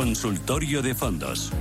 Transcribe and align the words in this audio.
Consultorio 0.00 0.80
de 0.80 0.94
fondos. 0.94 1.52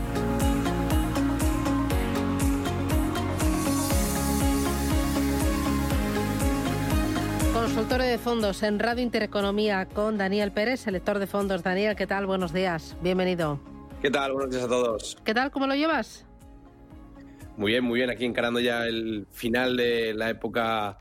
Consultorio 7.51 8.05
de 8.07 8.17
fondos 8.17 8.63
en 8.63 8.79
Radio 8.79 9.03
Intereconomía 9.03 9.87
con 9.87 10.17
Daniel 10.17 10.53
Pérez, 10.53 10.79
selector 10.79 11.19
de 11.19 11.27
fondos. 11.27 11.63
Daniel, 11.63 11.97
¿qué 11.97 12.07
tal? 12.07 12.27
Buenos 12.27 12.53
días. 12.53 12.95
Bienvenido. 13.01 13.59
¿Qué 14.01 14.09
tal? 14.09 14.31
Buenos 14.31 14.51
días 14.51 14.63
a 14.63 14.69
todos. 14.69 15.17
¿Qué 15.25 15.33
tal? 15.33 15.51
¿Cómo 15.51 15.67
lo 15.67 15.75
llevas? 15.75 16.25
Muy 17.57 17.73
bien, 17.73 17.83
muy 17.83 17.99
bien. 17.99 18.09
Aquí 18.09 18.23
encarando 18.23 18.61
ya 18.61 18.85
el 18.85 19.27
final 19.31 19.75
de 19.75 20.13
la 20.13 20.29
época, 20.29 20.99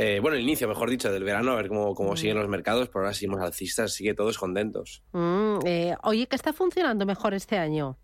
eh, 0.00 0.20
bueno, 0.20 0.36
el 0.36 0.44
inicio, 0.44 0.68
mejor 0.68 0.88
dicho, 0.88 1.10
del 1.10 1.24
verano, 1.24 1.50
a 1.50 1.56
ver 1.56 1.66
cómo, 1.66 1.92
cómo 1.92 2.16
siguen 2.16 2.38
los 2.38 2.48
mercados. 2.48 2.88
Por 2.88 3.02
ahora 3.02 3.12
seguimos 3.12 3.40
alcistas, 3.40 3.92
sigue 3.92 4.14
todos 4.14 4.38
contentos. 4.38 5.02
Mm, 5.10 5.58
eh, 5.66 5.96
oye, 6.04 6.28
¿qué 6.28 6.36
está 6.36 6.52
funcionando 6.52 7.04
mejor 7.04 7.34
este 7.34 7.58
año? 7.58 7.98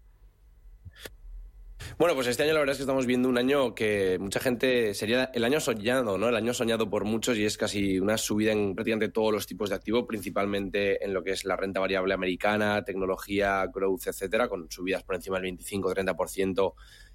Bueno, 1.97 2.17
pues 2.17 2.27
este 2.27 2.43
año 2.43 2.53
la 2.53 2.59
verdad 2.59 2.73
es 2.73 2.79
que 2.79 2.83
estamos 2.83 3.07
viendo 3.07 3.29
un 3.29 3.39
año 3.39 3.77
que 3.77 4.19
mucha 4.19 4.41
gente 4.41 4.93
sería 4.95 5.31
el 5.35 5.45
año 5.45 5.61
soñado, 5.61 6.19
¿no? 6.19 6.29
El 6.29 6.35
año 6.35 6.53
soñado 6.53 6.91
por 6.91 7.05
muchos 7.05 7.39
y 7.39 7.45
es 7.45 7.57
casi 7.57 8.01
una 8.01 8.19
subida 8.19 8.51
en 8.51 8.75
prácticamente 8.75 9.13
todos 9.13 9.33
los 9.33 9.47
tipos 9.47 9.71
de 9.71 9.77
activo, 9.77 10.05
principalmente 10.05 11.05
en 11.05 11.15
lo 11.15 11.23
que 11.23 11.31
es 11.31 11.45
la 11.45 11.55
renta 11.55 11.79
variable 11.79 12.13
americana, 12.13 12.85
tecnología, 12.85 13.65
growth, 13.73 14.09
etcétera, 14.09 14.49
con 14.49 14.69
subidas 14.69 15.05
por 15.05 15.15
encima 15.15 15.39
del 15.39 15.57
25-30% 15.57 16.75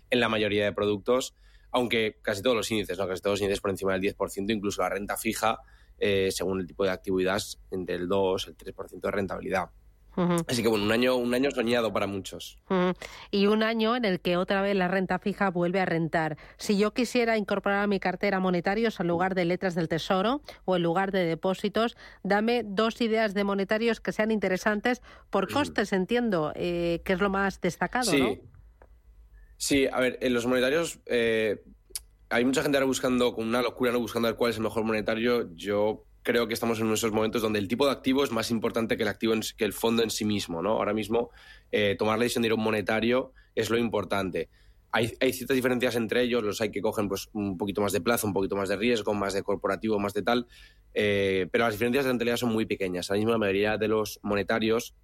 en 0.09 0.19
la 0.21 0.29
mayoría 0.29 0.63
de 0.63 0.71
productos, 0.71 1.35
aunque 1.71 2.17
casi 2.21 2.41
todos 2.41 2.55
los 2.55 2.69
índices, 2.71 2.97
¿no? 2.97 3.07
casi 3.07 3.21
todos 3.21 3.35
los 3.35 3.41
índices 3.41 3.61
por 3.61 3.71
encima 3.71 3.93
del 3.93 4.01
10%, 4.01 4.51
incluso 4.51 4.81
la 4.81 4.89
renta 4.89 5.17
fija, 5.17 5.59
eh, 5.97 6.29
según 6.31 6.61
el 6.61 6.67
tipo 6.67 6.83
de 6.83 6.91
actividad, 6.91 7.41
entre 7.71 7.95
el 7.95 8.07
2 8.07 8.47
el 8.47 8.57
3% 8.57 9.01
de 9.01 9.11
rentabilidad. 9.11 9.69
Así 10.47 10.61
que 10.61 10.67
bueno, 10.67 10.83
un 10.83 10.91
año, 10.91 11.15
un 11.15 11.33
año 11.33 11.49
soñado 11.51 11.93
para 11.93 12.07
muchos. 12.07 12.57
Y 13.31 13.47
un 13.47 13.63
año 13.63 13.95
en 13.95 14.05
el 14.05 14.19
que 14.19 14.37
otra 14.37 14.61
vez 14.61 14.75
la 14.75 14.87
renta 14.87 15.19
fija 15.19 15.49
vuelve 15.49 15.79
a 15.79 15.85
rentar. 15.85 16.37
Si 16.57 16.77
yo 16.77 16.93
quisiera 16.93 17.37
incorporar 17.37 17.83
a 17.83 17.87
mi 17.87 17.99
cartera 17.99 18.39
monetarios 18.39 18.99
al 18.99 19.07
lugar 19.07 19.35
de 19.35 19.45
letras 19.45 19.75
del 19.75 19.87
tesoro 19.87 20.41
o 20.65 20.75
en 20.75 20.83
lugar 20.83 21.11
de 21.11 21.23
depósitos, 21.23 21.95
dame 22.23 22.63
dos 22.65 22.99
ideas 23.01 23.33
de 23.33 23.43
monetarios 23.43 24.01
que 24.01 24.11
sean 24.11 24.31
interesantes 24.31 25.01
por 25.29 25.51
costes, 25.51 25.93
entiendo, 25.93 26.51
eh, 26.55 27.01
que 27.05 27.13
es 27.13 27.21
lo 27.21 27.29
más 27.29 27.61
destacado, 27.61 28.11
sí. 28.11 28.41
Sí, 29.59 29.87
a 29.91 29.99
ver, 29.99 30.17
en 30.21 30.33
los 30.33 30.45
monetarios 30.45 30.99
eh, 31.05 31.61
hay 32.29 32.45
mucha 32.45 32.63
gente 32.63 32.77
ahora 32.77 32.85
buscando, 32.85 33.35
con 33.35 33.45
una 33.45 33.61
locura, 33.61 33.91
no 33.91 33.99
buscando 33.99 34.33
cuál 34.37 34.51
es 34.51 34.57
el 34.57 34.63
mejor 34.63 34.85
monetario. 34.85 35.53
Yo 35.53 36.05
creo 36.23 36.47
que 36.47 36.53
estamos 36.53 36.79
en 36.79 36.89
esos 36.93 37.11
momentos 37.11 37.41
donde 37.41 37.59
el 37.59 37.67
tipo 37.67 37.85
de 37.85 37.91
activo 37.91 38.23
es 38.23 38.31
más 38.31 38.51
importante 38.51 38.95
que 38.95 39.03
el 39.03 39.09
activo 39.09 39.33
que 39.57 39.65
el 39.65 39.73
fondo 39.73 40.01
en 40.01 40.11
sí 40.11 40.23
mismo, 40.23 40.61
¿no? 40.61 40.71
Ahora 40.71 40.93
mismo 40.93 41.31
eh, 41.73 41.97
tomar 41.99 42.17
la 42.17 42.23
decisión 42.23 42.43
de 42.43 42.47
ir 42.47 42.51
a 42.53 42.55
un 42.55 42.63
monetario 42.63 43.33
es 43.53 43.69
lo 43.69 43.77
importante. 43.77 44.47
Hay, 44.93 45.11
hay, 45.19 45.33
ciertas 45.33 45.55
diferencias 45.55 45.97
entre 45.97 46.21
ellos, 46.21 46.41
los 46.41 46.61
hay 46.61 46.71
que 46.71 46.81
cogen 46.81 47.09
pues, 47.09 47.27
un 47.33 47.57
poquito 47.57 47.81
más 47.81 47.91
de 47.91 47.99
plazo, 47.99 48.27
un 48.27 48.33
poquito 48.33 48.55
más 48.55 48.69
de 48.69 48.77
riesgo, 48.77 49.13
más 49.13 49.33
de 49.33 49.43
corporativo, 49.43 49.99
más 49.99 50.13
de 50.13 50.21
tal, 50.21 50.47
eh, 50.93 51.47
pero 51.51 51.65
las 51.65 51.73
diferencias 51.73 52.05
de 52.05 52.11
rentabilidad 52.11 52.37
son 52.37 52.53
muy 52.53 52.65
pequeñas. 52.65 53.09
Ahora 53.09 53.17
mismo 53.17 53.31
la 53.33 53.37
mayoría 53.39 53.77
de 53.77 53.89
los 53.89 54.21
monetarios 54.23 54.95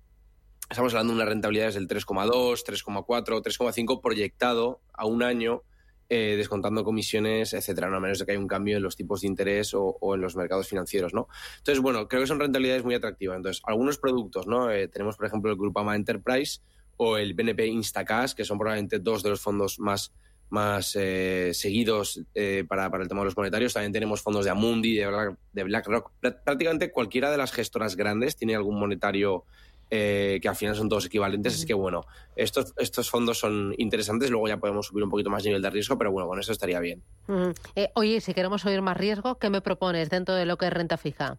estamos 0.70 0.94
hablando 0.94 1.14
de 1.14 1.18
unas 1.18 1.30
rentabilidades 1.30 1.76
del 1.76 1.88
3,2, 1.88 2.64
3,4, 2.66 3.42
3,5 3.42 4.02
proyectado 4.02 4.82
a 4.94 5.06
un 5.06 5.24
año, 5.24 5.64
eh, 6.10 6.36
descontando 6.38 6.84
comisiones, 6.84 7.54
etcétera, 7.54 7.90
no 7.90 7.98
a 7.98 8.00
menos 8.00 8.20
de 8.20 8.26
que 8.26 8.32
haya 8.32 8.40
un 8.40 8.48
cambio 8.48 8.78
en 8.78 8.84
los 8.84 8.96
tipos 8.96 9.22
de 9.22 9.28
interés 9.28 9.74
o, 9.74 9.98
en 10.14 10.22
los 10.22 10.36
mercados 10.36 10.68
financieros, 10.68 11.14
¿no? 11.14 11.28
Entonces, 11.58 11.82
bueno, 11.82 12.08
creo 12.08 12.22
que 12.22 12.28
son 12.28 12.40
rentabilidades 12.40 12.84
muy 12.84 12.96
atractivas. 12.96 13.38
Entonces, 13.38 13.64
algunos 13.66 13.98
productos, 13.98 14.48
¿no? 14.48 14.72
Eh, 14.72 14.88
tenemos, 14.88 15.18
por 15.18 15.26
ejemplo, 15.26 15.52
el 15.52 15.58
Grupama 15.58 15.96
Enterprise 15.96 16.62
o 16.98 17.18
el 17.18 17.34
BNP 17.34 17.68
Instacash, 17.68 18.34
que 18.34 18.46
son 18.46 18.58
probablemente 18.58 19.00
dos 19.00 19.24
de 19.24 19.30
los 19.30 19.42
fondos 19.42 19.80
más 19.80 20.14
más 20.48 20.96
eh, 20.96 21.52
seguidos 21.56 22.22
para, 22.68 22.92
para, 22.92 23.02
el 23.02 23.10
tema 23.10 23.22
de 23.22 23.26
los 23.26 23.36
monetarios. 23.36 23.74
También 23.74 23.92
tenemos 23.92 24.22
fondos 24.22 24.46
de 24.46 24.52
Amundi, 24.52 24.96
de 24.96 25.64
BlackRock. 25.64 26.12
Prácticamente 26.20 26.92
cualquiera 26.92 27.32
de 27.32 27.38
las 27.38 27.52
gestoras 27.52 27.96
grandes 27.96 28.38
tiene 28.38 28.56
algún 28.56 28.80
monetario 28.80 29.44
eh, 29.90 30.40
que 30.42 30.48
al 30.48 30.56
final 30.56 30.76
son 30.76 30.90
todos 30.90 31.06
equivalentes. 31.06 31.56
Así 31.56 31.66
que 31.66 31.74
bueno, 31.74 32.06
estos, 32.36 32.74
estos 32.78 33.10
fondos 33.10 33.40
son 33.40 33.74
interesantes, 33.78 34.30
luego 34.30 34.48
ya 34.48 34.58
podemos 34.58 34.88
subir 34.88 35.04
un 35.04 35.10
poquito 35.10 35.30
más 35.30 35.44
nivel 35.44 35.62
de 35.62 35.70
riesgo, 35.70 35.98
pero 35.98 36.12
bueno, 36.12 36.28
con 36.28 36.40
eso 36.40 36.52
estaría 36.52 36.80
bien. 36.80 37.04
Eh, 37.76 37.90
oye, 37.96 38.22
si 38.22 38.34
queremos 38.34 38.62
subir 38.62 38.82
más 38.82 38.98
riesgo, 38.98 39.36
¿qué 39.36 39.50
me 39.50 39.62
propones 39.62 40.10
dentro 40.10 40.36
de 40.36 40.46
lo 40.46 40.58
que 40.58 40.68
es 40.68 40.74
renta 40.74 40.98
fija? 40.98 41.38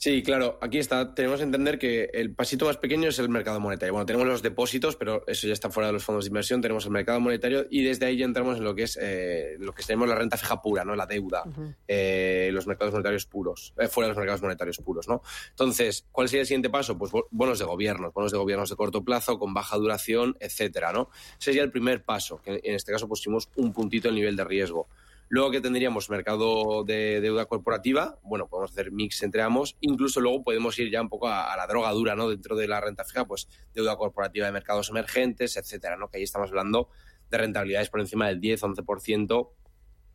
Sí, 0.00 0.22
claro, 0.22 0.58
aquí 0.60 0.78
está. 0.78 1.12
Tenemos 1.12 1.38
que 1.38 1.42
entender 1.42 1.76
que 1.76 2.10
el 2.14 2.32
pasito 2.32 2.66
más 2.66 2.76
pequeño 2.76 3.08
es 3.08 3.18
el 3.18 3.28
mercado 3.28 3.58
monetario. 3.58 3.92
Bueno, 3.92 4.06
tenemos 4.06 4.28
los 4.28 4.42
depósitos, 4.42 4.94
pero 4.94 5.24
eso 5.26 5.48
ya 5.48 5.52
está 5.52 5.70
fuera 5.70 5.88
de 5.88 5.92
los 5.92 6.04
fondos 6.04 6.24
de 6.24 6.28
inversión. 6.28 6.60
Tenemos 6.62 6.84
el 6.84 6.92
mercado 6.92 7.18
monetario 7.18 7.66
y 7.68 7.82
desde 7.82 8.06
ahí 8.06 8.16
ya 8.16 8.24
entramos 8.24 8.58
en 8.58 8.64
lo 8.64 8.76
que 8.76 8.84
es 8.84 8.96
eh, 9.02 9.56
lo 9.58 9.72
que 9.72 9.82
tenemos 9.82 10.08
la 10.08 10.14
renta 10.14 10.36
fija 10.36 10.62
pura, 10.62 10.84
¿no? 10.84 10.94
La 10.94 11.06
deuda, 11.06 11.42
eh, 11.88 12.48
los 12.52 12.68
mercados 12.68 12.92
monetarios 12.92 13.26
puros, 13.26 13.74
eh, 13.76 13.88
fuera 13.88 14.06
de 14.06 14.10
los 14.10 14.18
mercados 14.18 14.40
monetarios 14.40 14.78
puros, 14.78 15.08
¿no? 15.08 15.20
Entonces, 15.50 16.06
¿cuál 16.12 16.28
sería 16.28 16.42
el 16.42 16.46
siguiente 16.46 16.70
paso? 16.70 16.96
Pues 16.96 17.10
bonos 17.32 17.58
de 17.58 17.64
gobiernos, 17.64 18.14
bonos 18.14 18.30
de 18.30 18.38
gobiernos 18.38 18.70
de 18.70 18.76
corto 18.76 19.02
plazo, 19.04 19.36
con 19.40 19.52
baja 19.52 19.76
duración, 19.78 20.36
etcétera, 20.38 20.92
¿no? 20.92 21.10
Ese 21.40 21.46
sería 21.46 21.64
el 21.64 21.72
primer 21.72 22.04
paso, 22.04 22.40
que 22.40 22.60
en 22.62 22.74
este 22.76 22.92
caso 22.92 23.08
pusimos 23.08 23.48
un 23.56 23.72
puntito 23.72 24.08
el 24.08 24.14
nivel 24.14 24.36
de 24.36 24.44
riesgo. 24.44 24.86
Luego 25.30 25.50
que 25.50 25.60
tendríamos 25.60 26.08
mercado 26.08 26.84
de 26.84 27.20
deuda 27.20 27.44
corporativa, 27.44 28.18
bueno, 28.22 28.48
podemos 28.48 28.70
hacer 28.70 28.92
mix 28.92 29.22
entre 29.22 29.42
ambos. 29.42 29.76
Incluso 29.80 30.20
luego 30.20 30.42
podemos 30.42 30.78
ir 30.78 30.90
ya 30.90 31.02
un 31.02 31.10
poco 31.10 31.28
a, 31.28 31.54
la 31.54 31.66
droga 31.66 31.90
dura, 31.92 32.16
¿no? 32.16 32.30
Dentro 32.30 32.56
de 32.56 32.66
la 32.66 32.80
renta 32.80 33.04
fija, 33.04 33.26
pues 33.26 33.46
deuda 33.74 33.96
corporativa 33.96 34.46
de 34.46 34.52
mercados 34.52 34.88
emergentes, 34.88 35.56
etcétera, 35.58 35.96
¿no? 35.96 36.08
Que 36.08 36.16
ahí 36.16 36.22
estamos 36.22 36.48
hablando 36.48 36.88
de 37.30 37.38
rentabilidades 37.38 37.90
por 37.90 38.00
encima 38.00 38.28
del 38.28 38.40
10, 38.40 38.62
11% 38.62 39.50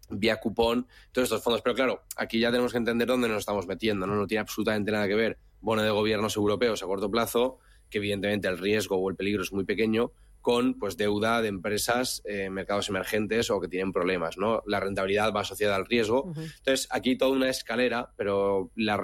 vía 0.10 0.40
cupón, 0.40 0.88
todos 1.12 1.28
estos 1.28 1.44
fondos. 1.44 1.62
Pero 1.62 1.76
claro, 1.76 2.04
aquí 2.18 2.40
ya 2.40 2.50
tenemos 2.50 2.72
que 2.72 2.80
entender 2.80 3.08
dónde 3.08 3.28
nos 3.28 3.40
estamos 3.40 3.68
metiendo, 3.68 4.08
¿no? 4.08 4.16
No 4.16 4.26
tiene 4.26 4.42
absolutamente 4.42 4.92
nada 4.92 5.08
que 5.08 5.16
ver 5.16 5.38
bono 5.62 5.84
de 5.84 5.92
gobiernos 5.92 6.36
europeos 6.36 6.82
a 6.82 6.88
corto 6.88 7.10
plazo, 7.12 7.60
que 7.90 8.00
evidentemente 8.00 8.48
el 8.48 8.58
riesgo 8.58 8.98
o 8.98 9.10
el 9.10 9.16
peligro 9.16 9.44
es 9.44 9.54
muy 9.54 9.64
pequeño, 9.64 10.12
con 10.44 10.78
pues 10.78 10.98
deuda 10.98 11.42
de 11.42 11.48
empresas, 11.48 12.22
eh, 12.26 12.50
mercados 12.50 12.90
emergentes 12.90 13.50
o 13.50 13.62
que 13.62 13.70
tienen 13.70 13.94
problemas, 13.94 14.38
¿no? 14.38 14.62
La 14.68 14.82
rentabilidad 14.82 15.34
va 15.34 15.40
asociada 15.40 15.78
al 15.78 15.86
riesgo. 15.86 16.34
Entonces, 16.36 16.90
aquí 16.92 17.18
toda 17.18 17.32
una 17.32 17.50
escalera, 17.50 18.12
pero 18.18 18.70
la, 18.76 18.98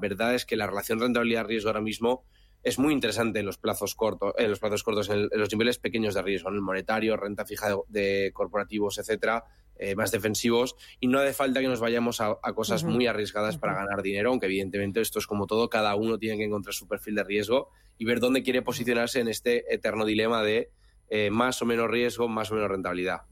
verdad 0.00 0.34
es 0.34 0.46
que 0.46 0.56
la 0.56 0.66
relación 0.66 0.98
rentabilidad-riesgo 0.98 1.68
ahora 1.68 1.82
mismo 1.82 2.24
es 2.62 2.78
muy 2.78 2.94
interesante 2.94 3.40
en 3.40 3.46
los 3.46 3.58
plazos 3.58 3.94
cortos, 3.94 4.32
en 4.38 4.48
los 4.48 4.58
plazos 4.58 4.82
cortos, 4.82 5.10
en, 5.10 5.28
los 5.34 5.52
niveles 5.52 5.78
pequeños 5.78 6.14
de 6.14 6.22
riesgo, 6.22 6.48
en 6.48 6.54
el 6.54 6.62
monetario, 6.62 7.14
renta 7.18 7.44
fija 7.44 7.76
de, 7.88 8.30
corporativos, 8.32 8.96
etcétera, 8.96 9.44
eh, 9.76 9.94
más 9.94 10.10
defensivos, 10.10 10.76
y 10.98 11.08
no 11.08 11.18
hace 11.18 11.34
falta 11.34 11.60
que 11.60 11.68
nos 11.68 11.80
vayamos 11.80 12.22
a, 12.22 12.38
cosas 12.54 12.84
muy 12.84 13.06
arriesgadas 13.06 13.58
para 13.58 13.74
ganar 13.74 14.00
dinero, 14.00 14.30
aunque 14.30 14.46
evidentemente 14.46 15.02
esto 15.02 15.18
es 15.18 15.26
como 15.26 15.46
todo, 15.46 15.68
cada 15.68 15.94
uno 15.94 16.18
tiene 16.18 16.38
que 16.38 16.44
encontrar 16.44 16.72
su 16.72 16.88
perfil 16.88 17.16
de 17.16 17.24
riesgo 17.24 17.68
y 17.98 18.06
ver 18.06 18.18
dónde 18.18 18.42
quiere 18.42 18.62
posicionarse 18.62 19.20
en 19.20 19.28
este 19.28 19.72
eterno 19.72 20.06
dilema 20.06 20.42
de 20.42 20.70
eh, 21.08 21.30
más 21.30 21.62
o 21.62 21.66
menos 21.66 21.88
riesgo, 21.88 22.28
más 22.28 22.50
o 22.50 22.54
menos 22.54 22.68
rentabilidad. 22.68 23.22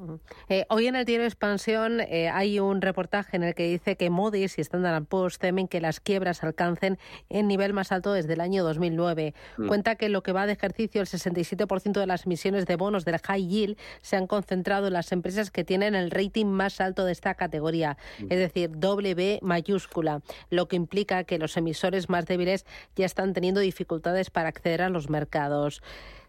Eh, 0.49 0.65
hoy 0.69 0.87
en 0.87 0.95
el 0.95 1.05
diario 1.05 1.27
Expansión 1.27 2.01
eh, 2.01 2.29
hay 2.29 2.61
un 2.61 2.81
reportaje 2.81 3.37
en 3.37 3.43
el 3.43 3.55
que 3.55 3.69
dice 3.69 3.97
que 3.97 4.11
Moody's 4.11 4.59
y 4.59 4.61
Standard 4.61 5.05
Poor's 5.05 5.39
temen 5.39 5.67
que 5.67 5.81
las 5.81 5.99
quiebras 5.99 6.45
alcancen 6.45 6.99
el 7.31 7.49
nivel 7.49 7.73
más 7.73 7.91
alto 7.91 8.13
desde 8.13 8.35
el 8.35 8.41
año 8.41 8.63
2009. 8.63 9.35
Mm. 9.57 9.67
Cuenta 9.67 9.97
que 9.97 10.09
lo 10.09 10.23
que 10.23 10.33
va 10.33 10.47
de 10.47 10.53
ejercicio, 10.53 11.01
el 11.01 11.09
67% 11.09 11.99
de 11.99 12.07
las 12.07 12.27
emisiones 12.27 12.67
de 12.67 12.77
bonos 12.77 13.05
del 13.05 13.19
high 13.19 13.47
yield 13.47 13.77
se 14.03 14.17
han 14.17 14.27
concentrado 14.27 14.87
en 14.87 14.93
las 14.93 15.11
empresas 15.11 15.51
que 15.51 15.65
tienen 15.65 15.97
el 15.97 16.13
rating 16.13 16.47
más 16.47 16.81
alto 16.81 17.05
de 17.05 17.13
esta 17.13 17.35
categoría, 17.35 17.97
mm. 18.21 18.27
es 18.31 18.39
decir, 18.39 18.71
W 18.75 19.41
mayúscula, 19.43 20.23
lo 20.51 20.69
que 20.69 20.77
implica 20.77 21.25
que 21.25 21.39
los 21.39 21.57
emisores 21.57 22.09
más 22.09 22.27
débiles 22.27 22.67
ya 22.95 23.07
están 23.07 23.33
teniendo 23.33 23.61
dificultades 23.61 24.31
para 24.31 24.49
acceder 24.49 24.83
a 24.83 24.91
los 24.91 25.11
mercados. 25.11 25.83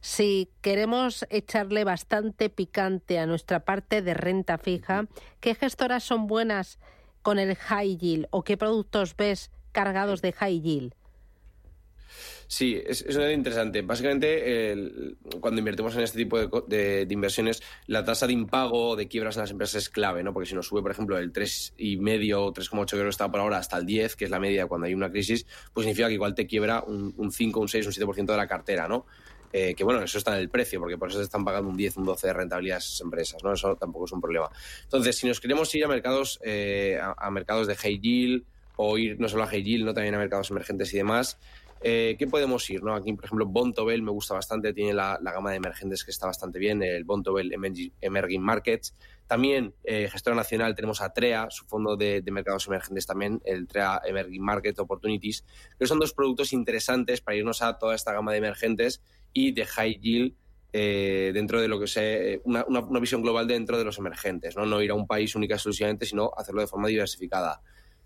Si 0.06 0.52
queremos 0.62 1.26
echarle 1.32 1.84
bastante 1.84 2.52
picante 2.52 3.18
a 3.18 3.26
nuestra 3.26 3.66
parte 3.66 4.04
de 4.04 4.14
renta 4.14 4.60
fija, 4.60 5.08
¿qué 5.40 5.56
gestoras 5.56 6.04
son 6.04 6.28
buenas 6.28 6.78
con 7.24 7.40
el 7.40 7.56
high 7.56 7.98
yield 7.98 8.28
o 8.30 8.44
qué 8.44 8.56
productos 8.56 9.18
ves 9.18 9.50
cargados 9.72 10.22
de 10.22 10.32
high 10.32 10.62
yield? 10.62 10.94
Sí, 12.46 12.80
es, 12.86 13.02
es 13.02 13.18
interesante. 13.34 13.82
Básicamente, 13.82 14.78
cuando 15.42 15.58
invertimos 15.58 15.96
en 15.96 16.02
este 16.02 16.20
tipo 16.20 16.38
de, 16.68 17.08
inversiones, 17.10 17.64
la 17.88 18.06
tasa 18.06 18.28
de 18.28 18.34
impago 18.34 18.96
de 18.96 19.08
quiebras 19.08 19.38
en 19.38 19.42
las 19.42 19.50
empresas 19.50 19.82
es 19.82 19.90
clave, 19.90 20.22
¿no? 20.22 20.34
Porque 20.34 20.48
si 20.48 20.54
nos 20.54 20.68
sube, 20.68 20.84
por 20.84 20.92
ejemplo, 20.92 21.18
el 21.18 21.34
3,5 21.34 22.36
o 22.36 22.54
3,8 22.54 22.90
que 22.92 23.10
está 23.10 23.32
por 23.32 23.40
ahora 23.40 23.58
hasta 23.58 23.80
el 23.80 23.88
10, 23.88 24.16
que 24.16 24.26
es 24.26 24.30
la 24.30 24.40
media 24.40 24.68
cuando 24.68 24.86
hay 24.86 24.94
una 24.94 25.10
crisis, 25.10 25.48
pues 25.74 25.86
significa 25.86 26.10
que 26.10 26.14
igual 26.14 26.36
te 26.36 26.46
quiebra 26.46 26.84
un, 26.84 27.12
un 27.18 27.32
5, 27.32 27.60
un 27.60 27.68
6, 27.68 27.88
un 27.88 27.92
7% 27.92 28.26
de 28.28 28.38
la 28.38 28.48
cartera, 28.48 28.88
¿no? 28.88 29.08
Eh, 29.54 29.74
que 29.76 29.84
bueno, 29.84 30.02
eso 30.04 30.18
está 30.18 30.36
en 30.36 30.42
el 30.42 30.50
precio, 30.50 30.80
porque 30.80 30.98
por 30.98 31.10
eso 31.10 31.20
se 31.20 31.24
están 31.24 31.46
pagando 31.46 31.70
un 31.70 31.78
10, 31.78 31.98
un 31.98 32.06
12 32.06 32.28
de 32.28 32.34
rentabilidad 32.34 32.78
a 32.78 32.80
esas 32.80 33.00
empresas, 33.02 33.44
¿no? 33.44 33.54
Eso 33.54 33.76
tampoco 33.76 34.06
es 34.06 34.12
un 34.12 34.22
problema. 34.22 34.50
Entonces, 34.84 35.16
si 35.16 35.28
nos 35.28 35.40
queremos 35.40 35.74
ir 35.76 35.86
a 35.86 35.88
mercados, 35.88 36.40
eh, 36.44 37.00
a, 37.00 37.32
mercados 37.32 37.68
de 37.68 37.76
high 37.76 38.00
yield, 38.00 38.44
o 38.76 38.98
ir 38.98 39.20
no 39.20 39.30
solo 39.30 39.44
a 39.44 39.48
high 39.48 39.64
yield, 39.64 39.86
no 39.86 39.94
también 39.94 40.16
a 40.16 40.18
mercados 40.18 40.52
emergentes 40.52 40.94
y 40.94 40.98
demás, 40.98 41.38
Eh, 41.88 42.16
¿Qué 42.18 42.26
podemos 42.26 42.68
ir? 42.72 42.82
¿no? 42.82 42.96
Aquí, 42.96 43.14
por 43.14 43.26
ejemplo, 43.26 43.46
Bontobel 43.46 44.02
me 44.02 44.10
gusta 44.10 44.34
bastante, 44.34 44.74
tiene 44.74 44.94
la, 44.94 45.20
gama 45.22 45.52
de 45.52 45.58
emergentes 45.58 46.04
que 46.04 46.10
está 46.10 46.26
bastante 46.26 46.58
bien, 46.58 46.82
el 46.82 47.04
Bontobel 47.04 47.52
Emerging 47.54 48.42
Markets. 48.42 48.96
También, 49.28 49.74
eh, 49.84 50.08
gestora 50.12 50.36
nacional, 50.36 50.74
tenemos 50.74 51.02
a 51.02 51.14
TREA, 51.14 51.48
su 51.52 51.66
fondo 51.66 51.96
de, 51.96 52.24
mercados 52.32 52.66
emergentes 52.68 53.06
también, 53.06 53.42
el 53.46 53.68
TREA 53.68 54.02
Emerging 54.06 54.42
Market 54.42 54.80
Opportunities, 54.80 55.46
que 55.78 55.86
son 55.86 56.00
dos 56.00 56.14
productos 56.14 56.54
interesantes 56.54 57.22
para 57.22 57.38
irnos 57.38 57.62
a 57.62 57.78
toda 57.78 57.94
esta 57.94 58.14
gama 58.14 58.32
de 58.32 58.38
emergentes 58.40 59.02
y 59.36 59.52
de 59.52 59.66
high 59.66 60.00
yield 60.00 60.34
eh, 60.72 61.32
dentro 61.34 61.62
de 61.62 61.68
lo 61.68 61.80
que 61.80 61.88
sea 61.88 62.40
una, 62.46 62.66
una, 62.66 63.00
visión 63.00 63.22
global 63.22 63.48
dentro 63.48 63.78
de 63.78 63.84
los 63.84 63.98
emergentes, 63.98 64.56
¿no? 64.56 64.66
no 64.66 64.82
ir 64.82 64.92
a 64.92 64.96
un 64.96 65.06
país 65.06 65.36
única 65.36 65.56
exclusivamente, 65.56 66.06
sino 66.06 66.32
hacerlo 66.36 66.62
de 66.62 66.68
forma 66.68 66.88
diversificada. 66.88 67.62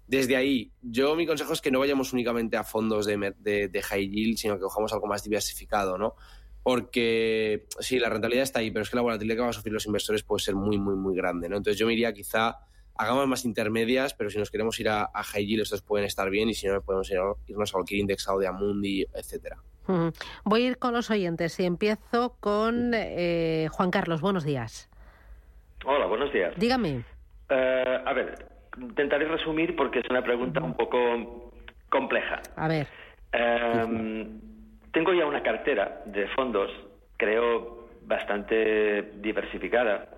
Desde 0.08 0.36
ahí, 0.36 0.72
yo 0.82 1.16
mi 1.16 1.28
consejo 1.28 1.54
es 1.54 1.62
que 1.62 1.70
no 1.70 1.80
vayamos 1.80 2.14
únicamente 2.14 2.58
a 2.58 2.64
fondos 2.64 3.06
de, 3.06 3.34
de, 3.40 3.82
high 3.84 4.10
yield, 4.10 4.38
sino 4.38 4.56
que 4.56 4.62
cojamos 4.62 4.92
algo 4.92 5.06
más 5.06 5.24
diversificado, 5.24 6.00
¿no? 6.00 6.16
Porque 6.64 7.68
sí, 7.80 8.00
la 8.00 8.10
rentabilidad 8.10 8.44
está 8.44 8.60
ahí, 8.60 8.72
pero 8.72 8.84
es 8.84 8.90
que 8.90 8.96
la 8.96 9.04
volatilidad 9.04 9.36
que 9.36 9.42
van 9.42 9.50
a 9.50 9.54
sufrir 9.54 9.74
los 9.74 9.86
inversores 9.86 10.24
puede 10.24 10.44
ser 10.44 10.56
muy, 10.56 10.80
muy, 10.80 10.96
muy 10.96 11.16
grande, 11.16 11.48
¿no? 11.48 11.58
Entonces 11.58 11.80
yo 11.80 11.86
me 11.86 11.94
iría 11.94 12.12
quizá 12.12 12.58
a 13.00 13.06
gamas 13.06 13.28
más 13.28 13.46
intermedias, 13.46 14.14
pero 14.14 14.30
si 14.30 14.38
nos 14.38 14.52
queremos 14.52 14.78
ir 14.82 14.90
a, 14.90 15.10
high 15.14 15.46
yield, 15.46 15.62
estos 15.62 15.82
pueden 15.82 16.06
estar 16.06 16.30
bien 16.30 16.50
y 16.50 16.54
si 16.54 16.68
no, 16.68 16.82
podemos 16.82 17.10
irnos 17.48 17.72
a 17.72 17.74
cualquier 17.74 18.02
indexado 18.02 18.40
de 18.40 18.48
Amundi, 18.48 19.06
etcétera. 19.14 19.56
Voy 20.44 20.66
a 20.66 20.68
ir 20.68 20.78
con 20.78 20.94
los 20.94 21.10
oyentes 21.10 21.58
y 21.62 21.66
empiezo 21.66 22.36
con 22.42 22.92
eh, 22.94 23.70
Juan 23.72 23.90
Carlos. 23.90 24.20
Buenos 24.20 24.44
días. 24.44 24.90
Hola, 25.86 26.08
buenos 26.08 26.32
días. 26.34 26.54
Dígame. 26.58 27.06
Eh, 27.50 28.04
a 28.06 28.14
ver, 28.14 28.46
intentaré 28.78 29.30
resumir 29.30 29.78
porque 29.78 30.00
es 30.00 30.10
una 30.10 30.22
pregunta 30.22 30.62
un 30.62 30.76
poco 30.76 31.54
compleja. 31.90 32.42
A 32.58 32.68
ver. 32.68 32.88
Em, 33.32 34.42
tengo 34.92 35.14
ya 35.14 35.26
una 35.26 35.42
cartera 35.42 36.04
de 36.06 36.28
fondos, 36.36 36.70
creo, 37.16 37.88
bastante 38.02 39.14
diversificada. 39.22 40.10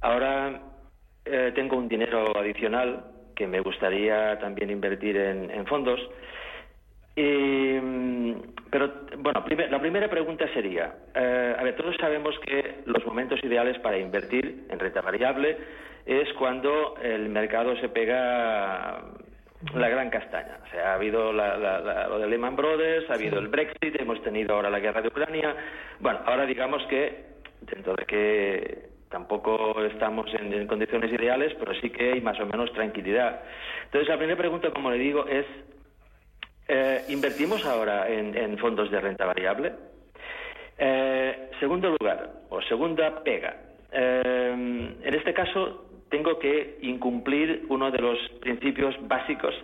Ahora 0.00 0.67
eh, 1.30 1.52
tengo 1.54 1.76
un 1.76 1.88
dinero 1.88 2.36
adicional 2.36 3.04
que 3.34 3.46
me 3.46 3.60
gustaría 3.60 4.38
también 4.38 4.70
invertir 4.70 5.16
en, 5.16 5.66
fondos. 5.66 6.00
pero, 7.14 8.92
bueno, 9.18 9.44
la 9.70 9.80
primera 9.80 10.08
pregunta 10.08 10.46
sería, 10.52 10.92
eh, 11.14 11.54
a 11.56 11.62
ver, 11.62 11.76
todos 11.76 11.96
sabemos 11.96 12.36
que 12.40 12.82
los 12.86 13.04
momentos 13.06 13.38
ideales 13.44 13.78
para 13.78 13.98
invertir 13.98 14.66
en 14.68 14.78
renta 14.78 15.02
variable 15.02 15.56
es 16.04 16.32
cuando 16.32 16.96
el 17.00 17.28
mercado 17.28 17.76
se 17.76 17.88
pega 17.88 19.04
la 19.74 19.88
gran 19.88 20.10
castaña. 20.10 20.58
O 20.66 20.70
sea, 20.70 20.92
ha 20.92 20.94
habido 20.94 21.32
lo 21.32 22.18
de 22.18 22.26
Lehman 22.26 22.56
Brothers, 22.56 23.08
ha 23.10 23.14
habido 23.14 23.38
el 23.38 23.48
Brexit, 23.48 24.00
hemos 24.00 24.22
tenido 24.22 24.54
ahora 24.54 24.70
la 24.70 24.80
guerra 24.80 25.02
de 25.02 25.08
Ucrania. 25.08 25.54
Bueno, 26.00 26.20
ahora 26.24 26.46
digamos 26.46 26.84
que, 26.86 27.24
dentro 27.60 27.94
de 27.94 28.04
que 28.04 28.97
tampoco 29.10 29.82
estamos 29.84 30.26
en, 30.34 30.66
condiciones 30.66 31.12
ideales, 31.12 31.54
pero 31.58 31.74
sí 31.80 31.90
que 31.90 32.12
hay 32.12 32.20
más 32.20 32.38
o 32.40 32.46
menos 32.46 32.72
tranquilidad. 32.72 33.40
Entonces, 33.84 34.08
la 34.08 34.16
primera 34.16 34.38
pregunta, 34.38 34.70
como 34.70 34.90
le 34.90 34.98
digo, 34.98 35.26
es, 35.26 35.46
eh, 36.68 37.04
¿invertimos 37.08 37.64
ahora 37.64 38.08
en, 38.08 38.58
fondos 38.58 38.90
de 38.90 39.00
renta 39.00 39.24
variable? 39.24 39.72
Eh, 40.76 41.50
segundo 41.58 41.96
lugar, 41.98 42.30
o 42.50 42.60
segunda 42.62 43.22
pega. 43.22 43.56
Eh, 43.90 44.94
en 45.02 45.14
este 45.14 45.32
caso, 45.32 45.86
tengo 46.10 46.38
que 46.38 46.78
incumplir 46.82 47.64
uno 47.68 47.90
de 47.90 47.98
los 47.98 48.18
principios 48.40 48.94
básicos 49.08 49.54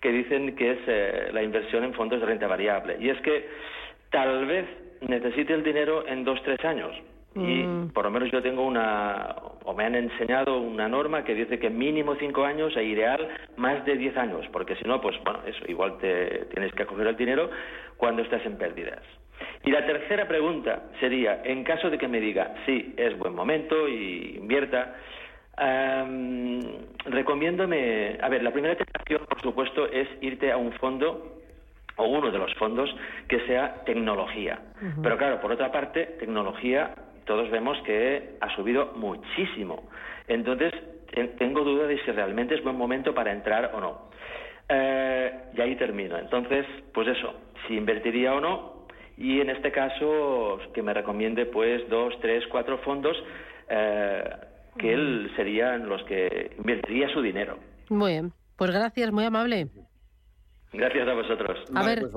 que 0.00 0.10
dicen 0.10 0.56
que 0.56 0.72
es 0.72 1.32
la 1.32 1.42
inversión 1.42 1.84
en 1.84 1.94
fondos 1.94 2.20
de 2.20 2.26
renta 2.26 2.46
variable. 2.46 2.96
Y 3.00 3.08
es 3.08 3.20
que 3.20 3.48
tal 4.10 4.46
vez 4.46 4.66
necesite 5.00 5.52
el 5.54 5.62
dinero 5.62 6.06
en 6.06 6.24
dos, 6.24 6.42
tres 6.42 6.62
años. 6.64 6.92
Y 7.34 7.62
mm. 7.62 7.90
por 7.92 8.04
lo 8.04 8.10
menos 8.10 8.30
yo 8.30 8.42
tengo 8.42 8.66
una, 8.66 9.34
o 9.64 9.74
me 9.74 9.84
han 9.84 9.94
enseñado 9.94 10.58
una 10.58 10.88
norma 10.88 11.24
que 11.24 11.34
dice 11.34 11.58
que 11.58 11.70
mínimo 11.70 12.14
cinco 12.16 12.44
años 12.44 12.76
e 12.76 12.84
ideal 12.84 13.26
más 13.56 13.84
de 13.84 13.96
diez 13.96 14.16
años, 14.16 14.46
porque 14.52 14.76
si 14.76 14.84
no, 14.84 15.00
pues 15.00 15.16
bueno, 15.24 15.40
eso, 15.46 15.64
igual 15.66 15.98
te 15.98 16.46
tienes 16.52 16.72
que 16.74 16.82
acoger 16.82 17.06
el 17.06 17.16
dinero 17.16 17.50
cuando 17.96 18.22
estás 18.22 18.44
en 18.44 18.58
pérdidas. 18.58 19.00
Y 19.64 19.70
la 19.70 19.84
tercera 19.86 20.28
pregunta 20.28 20.84
sería, 21.00 21.40
en 21.44 21.64
caso 21.64 21.90
de 21.90 21.98
que 21.98 22.06
me 22.06 22.20
diga, 22.20 22.54
sí, 22.66 22.94
es 22.96 23.18
buen 23.18 23.34
momento 23.34 23.88
y 23.88 24.36
invierta, 24.36 24.94
Um, 25.60 26.60
recomiéndome, 27.04 28.16
a 28.22 28.28
ver, 28.30 28.42
la 28.42 28.52
primera 28.52 28.74
tentación, 28.74 29.26
por 29.28 29.40
supuesto, 29.42 29.86
es 29.86 30.08
irte 30.22 30.50
a 30.50 30.56
un 30.56 30.72
fondo 30.72 31.40
o 31.96 32.04
uno 32.06 32.30
de 32.30 32.38
los 32.38 32.54
fondos 32.54 32.94
que 33.28 33.40
sea 33.46 33.84
tecnología. 33.84 34.58
Pero 35.02 35.18
claro, 35.18 35.40
por 35.40 35.52
otra 35.52 35.70
parte, 35.70 36.16
tecnología, 36.18 36.94
todos 37.24 37.50
vemos 37.50 37.78
que 37.82 38.36
ha 38.40 38.54
subido 38.54 38.92
muchísimo. 38.96 39.88
Entonces, 40.28 40.72
tengo 41.38 41.62
duda 41.62 41.86
de 41.86 41.98
si 42.04 42.10
realmente 42.10 42.54
es 42.54 42.62
buen 42.62 42.76
momento 42.76 43.14
para 43.14 43.32
entrar 43.32 43.72
o 43.74 43.80
no. 43.80 44.10
Eh, 44.68 45.32
y 45.54 45.60
ahí 45.60 45.76
termino. 45.76 46.18
Entonces, 46.18 46.66
pues 46.94 47.08
eso, 47.08 47.34
si 47.66 47.76
invertiría 47.76 48.34
o 48.34 48.40
no, 48.40 48.86
y 49.16 49.40
en 49.40 49.50
este 49.50 49.70
caso, 49.70 50.58
que 50.72 50.82
me 50.82 50.94
recomiende 50.94 51.46
pues 51.46 51.88
dos, 51.88 52.14
tres, 52.20 52.44
cuatro 52.48 52.78
fondos. 52.78 53.16
Eh, 53.68 54.24
que 54.78 54.92
él 54.92 55.30
serían 55.36 55.88
los 55.88 56.02
que 56.04 56.54
invertiría 56.58 57.08
su 57.12 57.20
dinero. 57.20 57.58
Muy 57.88 58.12
bien, 58.12 58.32
pues 58.56 58.70
gracias, 58.70 59.12
muy 59.12 59.24
amable. 59.24 59.68
Gracias 60.72 61.08
a 61.08 61.14
vosotros. 61.14 61.58
A 61.74 61.84
ver, 61.84 62.00
pues 62.00 62.12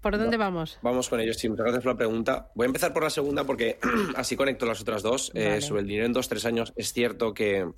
¿por 0.00 0.18
dónde 0.18 0.36
vamos? 0.36 0.78
Vamos 0.82 1.08
con 1.08 1.20
ellos, 1.20 1.36
sí, 1.36 1.48
muchas 1.48 1.64
gracias 1.64 1.82
por 1.82 1.92
la 1.92 1.98
pregunta. 1.98 2.50
Voy 2.54 2.64
a 2.64 2.66
empezar 2.66 2.92
por 2.92 3.02
la 3.02 3.10
segunda 3.10 3.44
porque 3.44 3.78
así 4.16 4.36
conecto 4.36 4.66
las 4.66 4.80
otras 4.80 5.02
dos. 5.02 5.30
Eh, 5.34 5.60
sobre 5.60 5.82
el 5.82 5.86
dinero 5.86 6.06
en 6.06 6.12
dos, 6.12 6.28
tres 6.28 6.44
años, 6.44 6.72
es 6.76 6.92
cierto 6.92 7.34
que 7.34 7.70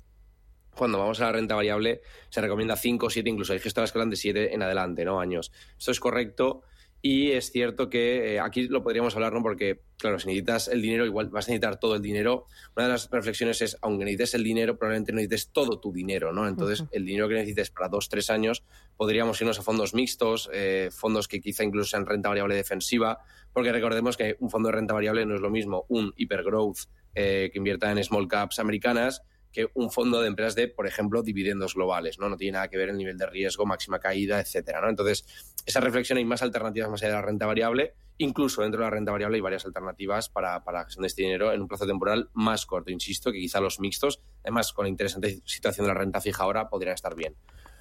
cuando 0.75 0.97
vamos 0.97 1.21
a 1.21 1.25
la 1.25 1.31
renta 1.33 1.55
variable 1.55 2.01
se 2.29 2.41
recomienda 2.41 2.75
cinco, 2.75 3.09
siete, 3.09 3.29
incluso 3.29 3.53
hay 3.53 3.59
gestoras 3.59 3.91
que 3.91 3.99
hablan 3.99 4.09
de 4.09 4.15
siete 4.15 4.53
en 4.53 4.63
adelante, 4.63 5.05
¿no? 5.05 5.19
Años. 5.19 5.51
Esto 5.77 5.91
es 5.91 5.99
correcto 5.99 6.63
y 7.05 7.31
es 7.31 7.51
cierto 7.51 7.89
que 7.89 8.35
eh, 8.35 8.39
aquí 8.39 8.69
lo 8.69 8.81
podríamos 8.81 9.13
hablar, 9.13 9.33
¿no? 9.33 9.43
Porque, 9.43 9.81
claro, 9.97 10.19
si 10.19 10.27
necesitas 10.27 10.69
el 10.69 10.81
dinero, 10.81 11.05
igual 11.05 11.27
vas 11.27 11.49
a 11.49 11.51
necesitar 11.51 11.77
todo 11.77 11.95
el 11.95 12.01
dinero. 12.01 12.45
Una 12.77 12.85
de 12.85 12.93
las 12.93 13.11
reflexiones 13.11 13.61
es, 13.61 13.77
aunque 13.81 14.05
necesites 14.05 14.35
el 14.35 14.43
dinero, 14.45 14.77
probablemente 14.77 15.11
necesites 15.11 15.49
todo 15.51 15.81
tu 15.81 15.91
dinero, 15.91 16.31
¿no? 16.31 16.47
Entonces, 16.47 16.85
el 16.93 17.05
dinero 17.05 17.27
que 17.27 17.33
necesites 17.33 17.71
para 17.71 17.89
dos, 17.89 18.07
tres 18.07 18.29
años, 18.29 18.63
podríamos 18.95 19.41
irnos 19.41 19.59
a 19.59 19.63
fondos 19.63 19.93
mixtos, 19.93 20.49
eh, 20.53 20.91
fondos 20.93 21.27
que 21.27 21.41
quizá 21.41 21.65
incluso 21.65 21.89
sean 21.89 22.05
renta 22.05 22.29
variable 22.29 22.55
defensiva, 22.55 23.19
porque 23.51 23.73
recordemos 23.73 24.15
que 24.15 24.37
un 24.39 24.49
fondo 24.49 24.69
de 24.69 24.75
renta 24.75 24.93
variable 24.93 25.25
no 25.25 25.35
es 25.35 25.41
lo 25.41 25.49
mismo 25.49 25.85
un 25.89 26.13
hipergrowth 26.15 26.87
eh, 27.15 27.49
que 27.51 27.57
invierta 27.57 27.91
en 27.91 28.01
small 28.01 28.29
caps 28.29 28.59
americanas 28.59 29.23
que 29.53 29.69
un 29.75 29.91
fondo 29.91 30.19
de 30.19 30.27
empresas 30.27 30.55
de, 30.55 30.67
por 30.67 30.87
ejemplo, 30.87 31.21
dividendos 31.21 31.75
globales, 31.75 32.19
¿no? 32.19 32.27
No 32.27 32.35
tiene 32.35 32.53
nada 32.53 32.67
que 32.67 32.77
ver 32.77 32.89
el 32.89 32.97
nivel 32.97 33.17
de 33.17 33.27
riesgo, 33.27 33.65
máxima 33.65 33.99
caída, 33.99 34.41
etcétera, 34.41 34.81
¿no? 34.81 34.89
Entonces, 34.89 35.25
esa 35.65 35.79
reflexión 35.79 36.17
hay 36.17 36.25
más 36.25 36.41
alternativas 36.41 36.89
más 36.89 37.01
allá 37.03 37.11
de 37.11 37.15
la 37.17 37.21
renta 37.21 37.45
variable. 37.45 37.93
Incluso 38.17 38.63
dentro 38.63 38.79
de 38.79 38.85
la 38.85 38.89
renta 38.89 39.11
variable 39.11 39.37
hay 39.37 39.41
varias 39.41 39.65
alternativas 39.65 40.29
para, 40.29 40.63
para 40.63 40.83
gestión 40.85 41.03
de 41.03 41.07
este 41.07 41.21
dinero 41.21 41.53
en 41.53 41.61
un 41.61 41.67
plazo 41.67 41.85
temporal 41.85 42.29
más 42.33 42.65
corto, 42.65 42.91
insisto, 42.91 43.31
que 43.31 43.39
quizá 43.39 43.61
los 43.61 43.79
mixtos, 43.79 44.21
además 44.41 44.73
con 44.73 44.85
la 44.85 44.89
interesante 44.89 45.41
situación 45.45 45.85
de 45.85 45.93
la 45.93 45.99
renta 45.99 46.19
fija 46.19 46.43
ahora, 46.43 46.69
podrían 46.69 46.95
estar 46.95 47.15
bien. 47.15 47.35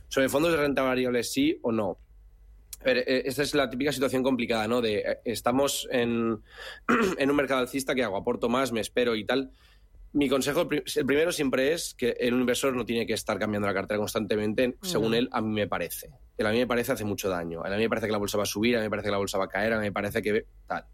Sobre 0.09 0.29
fondos 0.29 0.53
de 0.53 0.59
renta 0.59 0.83
variable, 0.83 1.23
sí 1.25 1.59
o 1.63 1.73
no. 1.73 1.99
Eh, 2.85 3.23
esta 3.25 3.43
es 3.43 3.55
la 3.55 3.71
típica 3.71 3.93
situación 3.93 4.23
complicada, 4.23 4.69
¿no? 4.69 4.83
De 4.83 4.99
eh, 4.99 5.21
estamos 5.25 5.89
en, 5.91 6.43
en 7.19 7.31
un 7.31 7.37
mercado 7.37 7.61
alcista 7.61 7.95
que 7.95 8.05
hago, 8.05 8.17
aporto 8.17 8.49
más, 8.49 8.73
me 8.73 8.81
espero 8.81 9.17
y 9.17 9.25
tal 9.25 9.53
mi 10.15 10.29
consejo, 10.29 10.69
el 10.71 11.07
primero 11.07 11.33
siempre 11.33 11.73
es 11.73 11.95
que 11.95 12.11
el 12.21 12.35
inversor 12.35 12.75
no 12.75 12.85
tiene 12.85 13.07
que 13.07 13.15
estar 13.15 13.39
cambiando 13.39 13.67
la 13.67 13.75
cartera 13.75 13.99
constantemente, 13.99 14.77
según 14.83 15.15
él, 15.15 15.29
a 15.33 15.41
mí 15.41 15.53
me 15.53 15.67
parece. 15.67 16.11
a 16.39 16.51
mí 16.51 16.59
me 16.59 16.67
parece 16.67 16.93
hace 16.93 17.05
mucho 17.05 17.29
daño. 17.31 17.65
A 17.65 17.71
mí 17.71 17.77
me 17.77 17.89
parece 17.89 18.07
que 18.07 18.13
la 18.13 18.19
bolsa 18.19 18.37
va 18.37 18.43
a 18.43 18.47
subir, 18.47 18.77
a 18.77 18.81
mí 18.81 18.85
me 18.85 18.91
parece 18.91 19.07
que 19.07 19.13
la 19.13 19.19
bolsa 19.19 19.39
va 19.39 19.45
a 19.45 19.49
caer, 19.49 19.73
a 19.73 19.79
mí 19.79 19.85
me 19.85 19.93
parece 19.93 20.21
que 20.21 20.47
tal. 20.67 20.85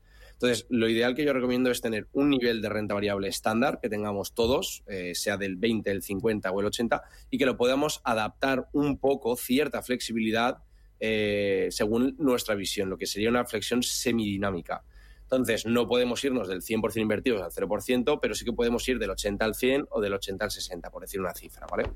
Entonces, 0.40 0.66
lo 0.70 0.88
ideal 0.88 1.16
que 1.16 1.25
yo 1.25 1.32
recomiendo 1.32 1.68
es 1.68 1.80
tener 1.80 2.06
un 2.12 2.30
nivel 2.30 2.62
de 2.62 2.68
renta 2.68 2.94
variable 2.94 3.26
estándar 3.26 3.80
que 3.82 3.88
tengamos 3.88 4.34
todos, 4.34 4.84
eh, 4.87 5.16
sea 5.16 5.37
del 5.37 5.56
20, 5.56 5.90
el 5.90 6.00
50 6.00 6.52
o 6.52 6.60
el 6.60 6.66
80, 6.66 7.02
y 7.28 7.38
que 7.38 7.46
lo 7.46 7.56
podamos 7.56 8.00
adaptar 8.04 8.68
un 8.72 8.98
poco, 8.98 9.34
cierta 9.34 9.82
flexibilidad, 9.82 10.58
eh, 11.00 11.66
según 11.72 12.14
nuestra 12.20 12.54
visión, 12.54 12.88
lo 12.88 12.96
que 12.96 13.06
sería 13.06 13.30
una 13.30 13.44
flexión 13.46 13.82
semidinámica. 13.82 14.84
Entonces, 15.30 15.66
no 15.66 15.87
podemos 15.87 16.25
irnos 16.25 16.49
del 16.49 16.62
100% 16.62 17.02
invertidos 17.02 17.42
al 17.42 17.50
0%, 17.50 18.18
pero 18.20 18.35
sí 18.35 18.47
que 18.47 18.52
podemos 18.54 18.88
ir 18.88 18.99
del 18.99 19.11
80 19.11 19.44
al 19.44 19.54
100 19.54 19.87
o 19.90 20.00
del 20.00 20.14
80 20.14 20.44
al 20.47 20.50
60, 20.50 20.90
por 20.90 21.02
decir 21.02 21.20
una 21.20 21.35
cifra, 21.35 21.66
¿vale? 21.70 21.90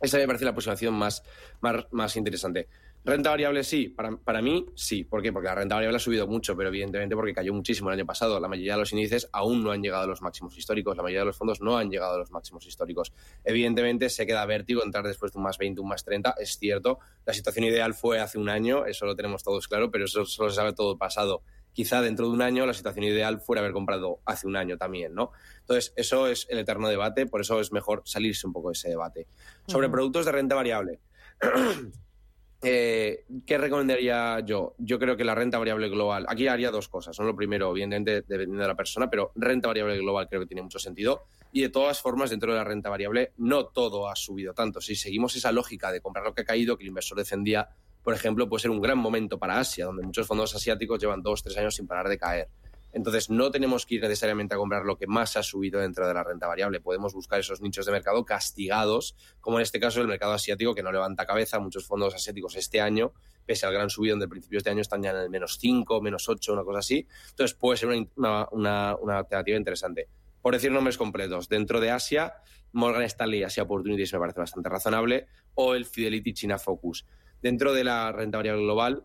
Esa 0.00 0.18
me 0.18 0.26
parece 0.26 0.44
la 0.44 0.50
aproximación 0.50 0.94
más, 0.94 1.24
más, 1.60 1.86
más 1.90 2.16
interesante. 2.16 2.68
Renta 3.04 3.30
variable 3.30 3.64
sí, 3.64 3.88
para, 3.88 4.16
para, 4.16 4.40
mí 4.40 4.66
sí. 4.76 5.02
¿Por 5.02 5.22
qué? 5.22 5.32
Porque 5.32 5.48
la 5.48 5.56
renta 5.56 5.74
variable 5.74 5.96
ha 5.96 6.00
subido 6.00 6.28
mucho, 6.28 6.56
pero 6.56 6.68
evidentemente 6.68 7.16
porque 7.16 7.34
cayó 7.34 7.52
muchísimo 7.52 7.90
el 7.90 7.94
año 7.98 8.06
pasado. 8.06 8.38
La 8.38 8.46
mayoría 8.46 8.74
de 8.74 8.78
los 8.78 8.92
índices 8.92 9.28
aún 9.32 9.64
no 9.64 9.72
han 9.72 9.82
llegado 9.82 10.04
a 10.04 10.06
los 10.06 10.22
máximos 10.22 10.56
históricos, 10.56 10.96
la 10.96 11.02
mayoría 11.02 11.20
de 11.20 11.26
los 11.26 11.36
fondos 11.36 11.60
no 11.60 11.76
han 11.76 11.90
llegado 11.90 12.14
a 12.14 12.18
los 12.18 12.30
máximos 12.30 12.64
históricos. 12.64 13.12
Evidentemente 13.42 14.08
se 14.08 14.24
queda 14.24 14.46
vértigo 14.46 14.84
entrar 14.84 15.04
después 15.04 15.32
de 15.32 15.38
un 15.38 15.44
más 15.44 15.58
20, 15.58 15.80
un 15.80 15.88
más 15.88 16.04
30, 16.04 16.36
es 16.38 16.58
cierto. 16.58 17.00
La 17.26 17.32
situación 17.32 17.64
ideal 17.64 17.94
fue 17.94 18.20
hace 18.20 18.38
un 18.38 18.48
año, 18.48 18.86
eso 18.86 19.04
lo 19.04 19.16
tenemos 19.16 19.42
todos 19.42 19.66
claro, 19.66 19.90
pero 19.90 20.04
eso 20.04 20.24
solo 20.24 20.50
se 20.50 20.56
sabe 20.56 20.72
todo 20.72 20.96
pasado. 20.96 21.42
Quizá 21.72 22.02
dentro 22.02 22.26
de 22.26 22.32
un 22.32 22.42
año 22.42 22.66
la 22.66 22.74
situación 22.74 23.04
ideal 23.04 23.40
fuera 23.40 23.60
haber 23.60 23.72
comprado 23.72 24.20
hace 24.24 24.46
un 24.46 24.56
año 24.56 24.76
también, 24.76 25.14
¿no? 25.14 25.32
Entonces, 25.60 25.92
eso 25.96 26.26
es 26.26 26.46
el 26.50 26.58
eterno 26.58 26.88
debate, 26.88 27.26
por 27.26 27.40
eso 27.40 27.60
es 27.60 27.72
mejor 27.72 28.02
salirse 28.04 28.46
un 28.46 28.52
poco 28.52 28.68
de 28.68 28.74
ese 28.74 28.88
debate. 28.88 29.26
Sobre 29.66 29.88
productos 29.88 30.26
de 30.26 30.32
renta 30.32 30.54
variable. 30.54 31.00
Eh, 32.64 33.24
¿Qué 33.44 33.58
recomendaría 33.58 34.38
yo? 34.40 34.76
Yo 34.78 34.96
creo 35.00 35.16
que 35.16 35.24
la 35.24 35.34
renta 35.34 35.58
variable 35.58 35.88
global, 35.88 36.26
aquí 36.28 36.46
haría 36.46 36.70
dos 36.70 36.88
cosas. 36.88 37.16
Son 37.16 37.26
lo 37.26 37.34
primero, 37.34 37.70
evidentemente, 37.72 38.22
dependiendo 38.22 38.62
de 38.62 38.68
la 38.68 38.76
persona, 38.76 39.10
pero 39.10 39.32
renta 39.34 39.66
variable 39.66 39.98
global 39.98 40.28
creo 40.28 40.42
que 40.42 40.46
tiene 40.46 40.62
mucho 40.62 40.78
sentido. 40.78 41.24
Y 41.50 41.62
de 41.62 41.70
todas 41.70 42.00
formas, 42.00 42.30
dentro 42.30 42.52
de 42.52 42.58
la 42.58 42.64
renta 42.64 42.88
variable, 42.88 43.32
no 43.38 43.66
todo 43.66 44.08
ha 44.08 44.14
subido 44.14 44.54
tanto. 44.54 44.80
Si 44.80 44.94
seguimos 44.94 45.34
esa 45.34 45.50
lógica 45.50 45.90
de 45.90 46.00
comprar 46.00 46.24
lo 46.24 46.34
que 46.34 46.42
ha 46.42 46.44
caído, 46.44 46.76
que 46.76 46.84
el 46.84 46.88
inversor 46.88 47.18
defendía, 47.18 47.68
por 48.02 48.14
ejemplo, 48.14 48.48
puede 48.48 48.62
ser 48.62 48.70
un 48.70 48.80
gran 48.80 48.98
momento 48.98 49.38
para 49.38 49.58
Asia, 49.58 49.86
donde 49.86 50.02
muchos 50.02 50.26
fondos 50.26 50.54
asiáticos 50.54 51.00
llevan 51.00 51.22
dos, 51.22 51.42
tres 51.42 51.56
años 51.56 51.74
sin 51.74 51.86
parar 51.86 52.08
de 52.08 52.18
caer. 52.18 52.48
Entonces, 52.92 53.30
no 53.30 53.50
tenemos 53.50 53.86
que 53.86 53.94
ir 53.94 54.02
necesariamente 54.02 54.54
a 54.54 54.58
comprar 54.58 54.84
lo 54.84 54.98
que 54.98 55.06
más 55.06 55.36
ha 55.38 55.42
subido 55.42 55.80
dentro 55.80 56.06
de 56.06 56.12
la 56.12 56.22
renta 56.22 56.46
variable. 56.46 56.80
Podemos 56.80 57.14
buscar 57.14 57.40
esos 57.40 57.62
nichos 57.62 57.86
de 57.86 57.92
mercado 57.92 58.24
castigados, 58.26 59.16
como 59.40 59.58
en 59.58 59.62
este 59.62 59.80
caso 59.80 60.02
el 60.02 60.08
mercado 60.08 60.32
asiático, 60.32 60.74
que 60.74 60.82
no 60.82 60.92
levanta 60.92 61.24
cabeza. 61.24 61.58
Muchos 61.58 61.86
fondos 61.86 62.14
asiáticos 62.14 62.54
este 62.56 62.82
año, 62.82 63.12
pese 63.46 63.64
al 63.64 63.72
gran 63.72 63.88
subido 63.88 64.18
de 64.18 64.28
principios 64.28 64.62
de 64.62 64.70
año, 64.72 64.82
están 64.82 65.02
ya 65.02 65.10
en 65.10 65.16
el 65.16 65.30
menos 65.30 65.56
5, 65.58 66.02
menos 66.02 66.28
8, 66.28 66.52
una 66.52 66.64
cosa 66.64 66.80
así. 66.80 67.06
Entonces, 67.30 67.56
puede 67.56 67.78
ser 67.78 67.88
una, 67.88 68.46
una, 68.50 68.96
una 68.96 69.18
alternativa 69.18 69.56
interesante. 69.56 70.08
Por 70.42 70.52
decir 70.52 70.70
nombres 70.70 70.98
completos, 70.98 71.48
dentro 71.48 71.80
de 71.80 71.92
Asia, 71.92 72.34
Morgan 72.72 73.04
Stanley 73.04 73.42
Asia 73.42 73.62
Opportunities 73.62 74.12
me 74.12 74.18
parece 74.18 74.40
bastante 74.40 74.68
razonable, 74.68 75.28
o 75.54 75.74
el 75.74 75.86
Fidelity 75.86 76.34
China 76.34 76.58
Focus. 76.58 77.06
Dentro 77.42 77.74
de 77.74 77.82
la 77.82 78.12
renta 78.12 78.38
variable 78.38 78.62
global, 78.62 79.04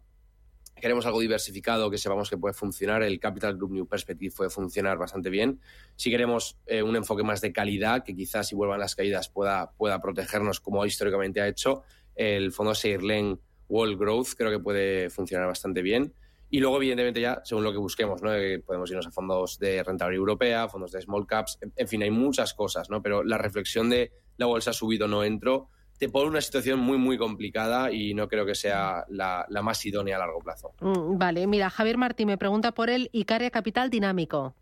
queremos 0.79 1.08
algo 1.08 1.20
diversificado 1.20 1.89
que 1.89 1.98
sepamos 1.98 2.29
que 2.29 2.38
puede 2.38 2.53
funcionar. 2.53 3.01
El 3.01 3.20
Capital 3.20 3.58
Group 3.58 3.72
New 3.72 3.88
Perspective 3.88 4.34
puede 4.36 4.51
funcionar 4.51 5.00
bastante 5.00 5.32
bien. 5.32 5.60
Si 5.96 6.12
queremos 6.12 6.60
eh, 6.67 6.84
un 6.84 6.96
enfoque 6.96 7.24
más 7.24 7.41
de 7.41 7.51
calidad, 7.51 8.03
que 8.03 8.15
quizás 8.15 8.48
si 8.48 8.56
vuelvan 8.56 8.79
las 8.79 8.96
caídas 8.96 9.29
pueda, 9.29 9.72
pueda 9.72 10.00
protegernos 10.00 10.60
como 10.60 10.86
históricamente 10.86 11.41
ha 11.41 11.48
hecho, 11.48 11.82
el 12.15 12.51
fondo 12.51 12.75
Seirlen 12.75 13.39
World 13.70 14.00
Growth 14.00 14.29
creo 14.38 14.51
que 14.51 14.60
puede 14.60 15.10
funcionar 15.10 15.48
bastante 15.48 15.82
bien. 15.82 16.13
Y 16.50 16.60
luego, 16.60 16.77
evidentemente, 16.77 17.20
ya 17.20 17.41
según 17.44 17.63
lo 17.63 17.72
que 17.72 17.77
busquemos, 17.77 18.22
¿no? 18.22 18.34
Eh, 18.34 18.60
podemos 18.60 18.89
irnos 18.89 19.08
a 19.08 19.12
fondos 19.12 19.60
de 19.60 19.84
rentabilidad 19.84 20.20
europea, 20.20 20.70
fondos 20.70 20.91
de 20.91 21.01
small 21.01 21.27
caps, 21.27 21.60
en, 21.75 21.88
fin, 21.88 22.03
hay 22.03 22.12
muchas 22.12 22.53
cosas, 22.53 22.89
¿no? 22.89 23.01
Pero 23.01 23.24
la 23.24 23.38
reflexión 23.38 23.89
de 23.89 24.13
la 24.38 24.46
bolsa 24.46 24.70
ha 24.70 24.74
subido, 24.74 25.08
no 25.08 25.24
entro, 25.24 25.70
te 25.98 26.10
pone 26.10 26.30
una 26.30 26.42
situación 26.42 26.80
muy, 26.80 26.98
muy 26.98 27.18
complicada 27.18 27.92
y 27.92 28.13
no 28.13 28.27
creo 28.27 28.46
que 28.46 28.56
sea 28.56 29.06
la, 29.10 29.48
más 29.63 29.86
idónea 29.86 30.18
a 30.18 30.20
largo 30.20 30.39
plazo. 30.39 30.74
Mm, 30.80 31.18
vale, 31.18 31.48
mira, 31.48 31.70
Javier 31.70 31.98
Martín 31.98 32.27
me 32.27 32.38
pregunta 32.38 32.74
por 32.74 32.89
el 32.89 33.10
Icaria 33.12 33.50
Capital 33.50 33.89
Dinámico. 33.89 34.56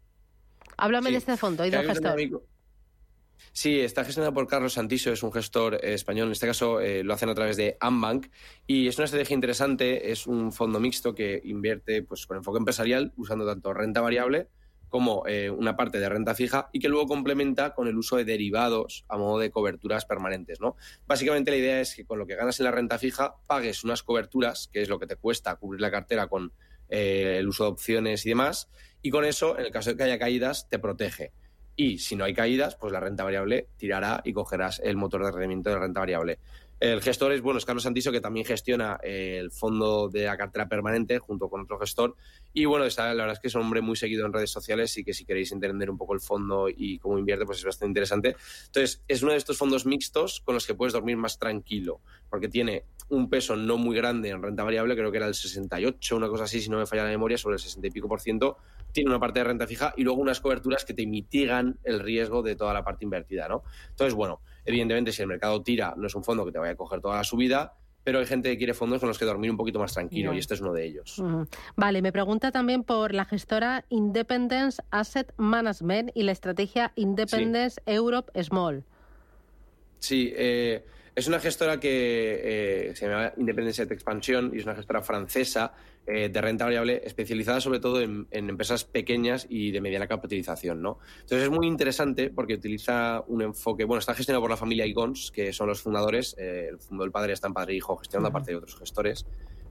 Háblame 0.77 1.12
de 1.12 1.18
este 1.18 1.38
fondo 1.38 1.65
y 1.65 1.70
del 1.70 1.86
gestor. 1.86 2.18
Sí, 3.51 3.80
está 3.80 4.04
gestionado 4.04 4.34
por 4.34 4.48
Carlos 4.48 4.74
Santiso, 4.74 5.12
es 5.12 5.24
un 5.24 5.32
gestor 5.32 5.75
español, 5.84 6.27
en 6.27 6.34
este 6.34 6.48
caso 6.48 6.80
eh, 6.80 7.04
lo 7.04 7.13
hacen 7.13 7.30
a 7.30 7.36
través 7.36 7.58
de 7.58 7.77
Ambank 7.80 8.27
y 8.65 8.88
es 8.88 8.98
una 8.98 9.06
estrategia 9.06 9.34
interesante, 9.34 10.12
es 10.12 10.27
un 10.27 10.51
fondo 10.51 10.80
mixto 10.80 11.15
que 11.15 11.42
invierte 11.44 12.01
pues, 12.04 12.25
con 12.25 12.38
enfoque 12.38 12.60
empresarial 12.60 13.13
usando 13.18 13.46
tanto 13.46 13.74
renta 13.74 14.01
variable 14.01 14.50
como 14.89 15.24
eh, 15.27 15.50
una 15.50 15.75
parte 15.75 16.00
de 16.00 16.10
renta 16.10 16.36
fija 16.36 16.70
y 16.72 16.80
que 16.80 16.89
luego 16.89 17.08
complementa 17.08 17.74
con 17.74 17.88
el 17.88 17.98
uso 17.98 18.18
de 18.18 18.25
derivados 18.25 19.06
a 19.10 19.18
modo 19.18 19.39
de 19.39 19.51
coberturas 19.51 20.06
permanentes. 20.06 20.60
¿no? 20.62 20.75
Básicamente 21.08 21.51
la 21.51 21.58
idea 21.58 21.82
es 21.82 21.96
que 21.96 22.06
con 22.06 22.20
lo 22.20 22.25
que 22.25 22.36
ganas 22.36 22.60
en 22.60 22.65
la 22.65 22.72
renta 22.72 22.98
fija 22.98 23.36
pagues 23.48 23.84
unas 23.84 24.04
coberturas, 24.04 24.70
que 24.72 24.82
es 24.82 24.89
lo 24.89 25.00
que 25.00 25.08
te 25.08 25.15
cuesta 25.15 25.56
cubrir 25.56 25.82
la 25.82 25.92
cartera 25.92 26.27
con 26.27 26.54
eh, 26.89 27.38
el 27.39 27.48
uso 27.48 27.63
de 27.63 27.72
opciones 27.72 28.25
y 28.25 28.30
demás, 28.30 28.70
y 29.01 29.10
con 29.10 29.25
eso, 29.25 29.58
en 29.58 29.65
el 29.65 29.72
caso 29.72 29.92
de 29.92 29.98
que 29.98 30.04
haya 30.04 30.20
caídas, 30.20 30.68
te 30.70 30.80
protege. 30.80 31.32
Y 31.75 31.98
si 31.98 32.15
no 32.15 32.24
hay 32.24 32.34
caídas, 32.34 32.75
pues 32.75 32.94
la 32.94 33.00
renta 33.00 33.24
variable 33.24 33.68
tirará 33.77 34.22
y 34.24 34.34
cogerás 34.34 34.80
el 34.84 34.96
motor 34.96 35.25
de 35.25 35.32
rendimiento 35.32 35.70
de 35.70 35.80
renta 35.80 36.00
variable. 36.00 36.39
El 36.79 37.01
gestor 37.01 37.32
es, 37.32 37.41
bueno, 37.41 37.58
es 37.58 37.65
Carlos 37.65 37.84
Santiso, 37.84 38.12
que 38.12 38.20
también 38.20 38.46
gestiona 38.46 39.00
el 39.01 39.50
fondo 39.50 40.10
de 40.10 40.25
la 40.25 40.36
cartera 40.36 40.67
permanente 40.67 41.20
junto 41.20 41.50
con 41.50 41.62
otro 41.62 41.79
gestor. 41.79 42.15
Y 42.53 42.65
bueno, 42.65 42.86
la 42.86 43.13
verdad 43.13 43.32
es 43.32 43.39
que 43.39 43.48
es 43.48 43.55
un 43.55 43.62
hombre 43.62 43.82
muy 43.82 43.96
seguido 43.96 44.25
en 44.25 44.34
redes 44.34 44.51
sociales 44.51 44.98
y 44.98 45.03
que 45.03 45.13
si 45.13 45.25
queréis 45.25 45.51
entender 45.51 45.89
un 45.89 45.98
poco 45.98 46.13
el 46.13 46.20
fondo 46.20 46.67
y 46.70 47.00
cómo 47.00 47.17
invierte, 47.17 47.46
pues 47.46 47.60
es 47.60 47.65
bastante 47.65 47.91
interesante. 47.91 48.36
Entonces, 48.65 49.01
es 49.08 49.24
uno 49.24 49.32
de 49.32 49.38
estos 49.38 49.58
fondos 49.58 49.86
mixtos 49.86 50.41
con 50.41 50.53
los 50.53 50.67
que 50.67 50.75
puedes 50.75 50.94
dormir 50.94 51.17
más 51.17 51.39
tranquilo, 51.39 52.01
porque 52.29 52.50
tiene 52.50 52.84
un 53.08 53.29
peso 53.29 53.55
no 53.55 53.77
muy 53.77 53.96
grande 53.96 54.29
en 54.29 54.41
renta 54.41 54.63
variable, 54.63 54.96
creo 54.96 55.12
que 55.12 55.17
era 55.17 55.27
el 55.27 55.36
68, 55.36 56.15
una 56.15 56.27
cosa 56.27 56.46
así, 56.46 56.60
si 56.60 56.70
no 56.70 56.77
me 56.77 56.86
falla 56.86 57.03
la 57.03 57.10
memoria, 57.10 57.38
sobre 57.38 57.55
el 57.55 57.60
60 57.60 57.88
y 57.88 57.91
pico 57.91 58.08
por 58.08 58.20
ciento, 58.20 58.58
tiene 58.96 59.10
una 59.10 59.20
parte 59.20 59.40
de 59.40 59.44
renta 59.44 59.68
fija 59.68 59.94
y 59.98 60.04
luego 60.04 60.22
unas 60.22 60.40
coberturas 60.40 60.86
que 60.86 60.94
te 60.94 61.06
mitigan 61.06 61.78
el 61.84 62.00
riesgo 62.00 62.42
de 62.42 62.56
toda 62.56 62.74
la 62.74 62.84
parte 62.84 63.04
invertida, 63.04 63.50
¿no? 63.50 63.64
Entonces, 63.90 64.14
bueno, 64.14 64.40
evidentemente 64.64 65.12
si 65.12 65.22
el 65.22 65.28
mercado 65.28 65.62
tira, 65.62 65.94
no 65.98 66.08
es 66.08 66.16
un 66.16 66.24
fondo 66.24 66.46
que 66.46 66.54
te 66.54 66.60
vaya 66.60 66.72
a 66.72 66.75
coger 66.75 67.02
toda 67.02 67.18
la 67.18 67.25
subida, 67.25 67.74
pero 68.06 68.20
hay 68.20 68.25
gente 68.25 68.50
que 68.50 68.58
quiere 68.58 68.74
fondos 68.74 69.02
con 69.02 69.10
los 69.10 69.20
que 69.20 69.25
dormir 69.25 69.52
un 69.52 69.58
poquito 69.58 69.80
más 69.80 69.94
tranquilo 69.94 70.34
y 70.34 70.38
este 70.38 70.54
es 70.54 70.62
uno 70.62 70.72
de 70.72 70.86
ellos. 70.86 71.22
Vale, 71.75 72.02
me 72.02 72.14
pregunta 72.14 72.52
también 72.52 72.84
por 72.84 73.14
la 73.14 73.25
gestora 73.25 73.84
Independence 73.90 74.82
Asset 74.92 75.34
Management 75.36 76.12
y 76.14 76.24
la 76.24 76.32
estrategia 76.32 76.94
Independence 76.96 77.82
Europe 77.86 78.32
Small. 78.42 78.86
Sí, 80.00 80.32
eh, 80.38 80.86
es 81.16 81.28
una 81.28 81.40
gestora 81.40 81.80
que 81.80 82.90
eh, 82.90 82.96
se 82.96 83.10
llama 83.10 83.34
Independence 83.36 83.84
Expansión 83.84 84.52
y 84.54 84.60
es 84.60 84.64
una 84.64 84.75
gestora 84.75 85.02
francesa 85.02 85.74
eh, 86.08 86.30
de 86.30 86.42
renta 86.42 86.66
variable 86.66 87.02
especializada 87.04 87.60
sobre 87.60 87.80
todo 87.80 88.00
en, 88.00 88.28
empresas 88.30 88.84
pequeñas 88.84 89.48
y 89.50 89.72
de 89.72 89.82
mediana 89.82 90.08
capitalización. 90.08 90.82
¿no? 90.82 91.00
Entonces 91.22 91.44
es 91.44 91.50
muy 91.50 91.66
interesante 91.66 92.30
porque 92.30 92.54
utiliza 92.54 93.24
un 93.28 93.42
enfoque, 93.42 93.86
bueno, 93.86 94.00
está 94.00 94.14
gestionado 94.14 94.42
por 94.42 94.52
la 94.52 94.58
familia 94.58 94.86
Igons, 94.86 95.32
que 95.32 95.52
son 95.52 95.68
los 95.68 95.82
fundadores, 95.82 96.36
eh, 96.38 96.68
el 96.70 96.80
fondo 96.80 97.04
del 97.04 97.12
padre 97.12 97.34
está 97.34 97.48
en 97.48 97.54
padre 97.54 97.74
e 97.74 97.78
hijo 97.78 97.98
gestionando 97.98 98.30
aparte 98.30 98.52
de 98.52 98.58
otros 98.58 98.78
gestores. 98.78 99.26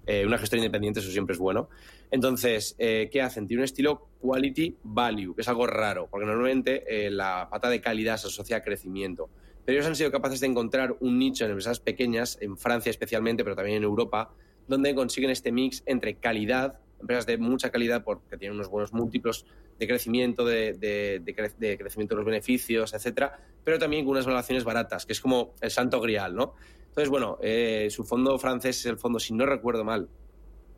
Eh, 0.06 0.26
una 0.26 0.36
gestora 0.36 0.60
independiente, 0.60 1.00
eso 1.00 1.10
siempre 1.10 1.34
es 1.34 1.38
bueno. 1.38 1.68
Entonces, 2.10 2.74
¿qué 2.78 3.22
hacen? 3.22 3.46
Tiene 3.46 3.62
un 3.62 3.64
estilo 3.64 4.08
quality 4.20 4.76
value, 4.82 5.34
que 5.34 5.40
es 5.40 5.48
algo 5.48 5.66
raro, 5.66 6.08
porque 6.10 6.26
normalmente 6.26 6.84
la 7.10 7.48
pata 7.50 7.70
de 7.70 7.80
calidad 7.80 8.18
se 8.18 8.26
asocia 8.26 8.58
a 8.58 8.62
crecimiento. 8.62 9.30
Pero 9.64 9.78
ellos 9.78 9.86
han 9.86 9.96
sido 9.96 10.10
capaces 10.10 10.40
de 10.40 10.46
encontrar 10.46 10.96
un 11.00 11.18
nicho 11.18 11.44
en 11.44 11.52
empresas 11.52 11.80
pequeñas, 11.80 12.38
en 12.40 12.56
Francia 12.56 12.90
especialmente, 12.90 13.44
pero 13.44 13.56
también 13.56 13.78
en 13.78 13.84
Europa, 13.84 14.30
donde 14.66 14.94
consiguen 14.94 15.30
este 15.30 15.52
mix 15.52 15.82
entre 15.86 16.14
calidad, 16.16 16.80
empresas 17.00 17.26
de 17.26 17.38
mucha 17.38 17.70
calidad 17.70 18.02
porque 18.04 18.36
tienen 18.36 18.56
unos 18.56 18.68
buenos 18.68 18.92
múltiplos 18.92 19.46
de 19.78 19.86
crecimiento, 19.86 20.44
de, 20.44 20.74
de, 20.74 21.76
crecimiento 21.76 22.14
de 22.14 22.16
los 22.16 22.24
beneficios, 22.24 22.94
etcétera, 22.94 23.38
pero 23.64 23.78
también 23.78 24.04
con 24.04 24.12
unas 24.12 24.26
valoraciones 24.26 24.64
baratas, 24.64 25.04
que 25.04 25.12
es 25.12 25.20
como 25.20 25.54
el 25.60 25.70
santo 25.70 26.00
grial, 26.00 26.34
¿no? 26.34 26.54
Entonces, 26.88 27.10
bueno, 27.10 27.38
eh, 27.42 27.88
su 27.90 28.04
fondo 28.04 28.38
francés 28.38 28.78
es 28.78 28.86
el 28.86 28.98
fondo, 28.98 29.18
si 29.18 29.34
no 29.34 29.46
recuerdo 29.46 29.84
mal, 29.84 30.08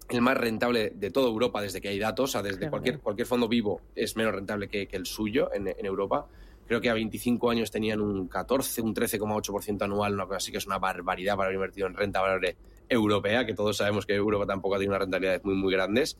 el 0.09 0.23
más 0.23 0.37
rentable 0.37 0.93
de 0.95 1.11
toda 1.11 1.29
Europa 1.29 1.61
desde 1.61 1.81
que 1.81 1.89
hay 1.89 1.99
datos, 1.99 2.31
o 2.31 2.33
sea, 2.33 2.43
desde 2.43 2.71
cualquier, 2.71 3.01
cualquier 3.01 3.27
fondo 3.27 3.49
vivo 3.49 3.83
es 3.95 4.17
menos 4.17 4.35
rentable 4.35 4.69
que, 4.69 4.89
el 4.93 5.05
suyo 5.05 5.53
en, 5.53 5.69
en, 5.69 5.85
Europa. 5.85 6.27
Creo 6.67 6.81
que 6.81 6.89
a 6.89 6.95
25 6.95 7.51
años 7.51 7.71
tenían 7.71 8.01
un 8.01 8.29
14, 8.29 8.83
un 8.83 8.95
13,8% 8.95 9.83
anual, 9.83 10.15
una 10.15 10.27
cosa 10.27 10.39
así 10.39 10.53
que 10.53 10.59
es 10.59 10.67
una 10.67 10.79
barbaridad 10.79 11.37
para 11.37 11.47
haber 11.49 11.57
invertido 11.57 11.87
en 11.87 11.95
renta 11.95 12.21
variable 12.21 12.57
europea, 12.89 13.47
que 13.47 13.55
todos 13.55 13.77
sabemos 13.77 14.07
que 14.07 14.15
Europa 14.15 14.47
tampoco 14.47 14.77
tiene 14.79 14.91
unas 14.91 15.01
rentabilidades 15.01 15.45
muy, 15.45 15.55
muy 15.55 15.73
grandes. 15.73 16.19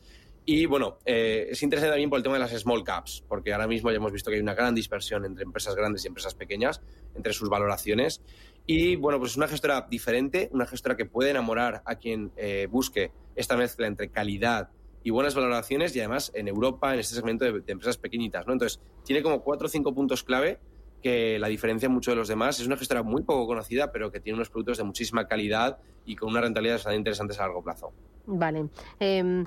Y 0.49 0.65
bueno, 0.65 0.97
eh, 1.05 1.47
es 1.49 1.61
interesante 1.61 1.91
también 1.91 2.09
por 2.09 2.17
el 2.17 2.23
tema 2.23 2.35
de 2.35 2.39
las 2.39 2.51
small 2.51 2.81
caps, 2.83 3.21
porque 3.27 3.51
ahora 3.51 3.67
mismo 3.67 3.91
ya 3.91 3.97
hemos 3.97 4.13
visto 4.13 4.29
que 4.29 4.37
hay 4.37 4.41
una 4.41 4.53
gran 4.53 4.73
dispersión 4.73 5.25
entre 5.25 5.43
empresas 5.43 5.75
grandes 5.75 6.05
y 6.05 6.07
empresas 6.07 6.35
pequeñas, 6.35 6.81
entre 7.15 7.33
sus 7.33 7.49
valoraciones. 7.49 8.21
Y 8.65 8.95
bueno, 8.95 9.19
pues 9.19 9.31
es 9.31 9.37
una 9.37 9.49
gestora 9.49 9.85
diferente, 9.89 10.49
una 10.53 10.65
gestora 10.65 10.95
que 10.95 11.05
puede 11.05 11.31
enamorar 11.31 11.81
a 11.83 11.95
quien 11.95 12.31
eh, 12.37 12.67
busque 12.71 13.11
esta 13.35 13.57
mezcla 13.57 13.87
entre 13.87 14.09
calidad 14.09 14.69
y 15.03 15.09
buenas 15.09 15.35
valoraciones 15.35 15.93
y 15.95 15.99
además 15.99 16.31
en 16.33 16.47
Europa, 16.47 16.93
en 16.93 17.01
este 17.01 17.15
segmento 17.15 17.43
de, 17.43 17.59
de 17.59 17.71
empresas 17.73 17.97
pequeñitas. 17.97 18.47
¿no? 18.47 18.53
Entonces, 18.53 18.79
tiene 19.03 19.21
como 19.21 19.43
cuatro 19.43 19.67
o 19.67 19.69
cinco 19.69 19.93
puntos 19.93 20.23
clave 20.23 20.59
que 21.01 21.37
la 21.39 21.47
diferencia 21.47 21.89
mucho 21.89 22.11
de 22.11 22.17
los 22.17 22.27
demás. 22.27 22.59
Es 22.59 22.65
una 22.65 22.77
gestora 22.77 23.03
muy 23.03 23.23
poco 23.23 23.47
conocida, 23.47 23.91
pero 23.91 24.11
que 24.11 24.19
tiene 24.19 24.35
unos 24.35 24.49
productos 24.49 24.77
de 24.77 24.83
muchísima 24.83 25.27
calidad 25.27 25.77
y 26.05 26.15
con 26.15 26.29
una 26.29 26.41
rentabilidad 26.41 26.75
bastante 26.75 26.97
interesantes 26.97 27.39
a 27.39 27.43
largo 27.43 27.63
plazo. 27.63 27.93
Vale. 28.25 28.69
Em, 28.99 29.45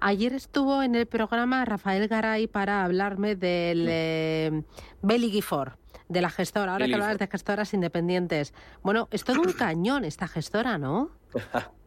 ayer 0.00 0.32
estuvo 0.32 0.82
en 0.82 0.94
el 0.94 1.06
programa 1.06 1.64
Rafael 1.64 2.08
Garay 2.08 2.46
para 2.46 2.84
hablarme 2.84 3.36
del 3.36 3.86
eh, 3.88 4.62
Belly 5.02 5.30
Gifford, 5.30 5.72
de 6.08 6.20
la 6.20 6.30
gestora. 6.30 6.72
Ahora 6.72 6.86
que 6.86 6.94
hablas 6.94 7.18
de 7.18 7.26
gestoras 7.26 7.74
independientes. 7.74 8.54
Bueno, 8.82 9.08
es 9.10 9.24
todo 9.24 9.40
un 9.40 9.52
cañón 9.58 10.04
esta 10.04 10.28
gestora, 10.28 10.78
¿no? 10.78 11.10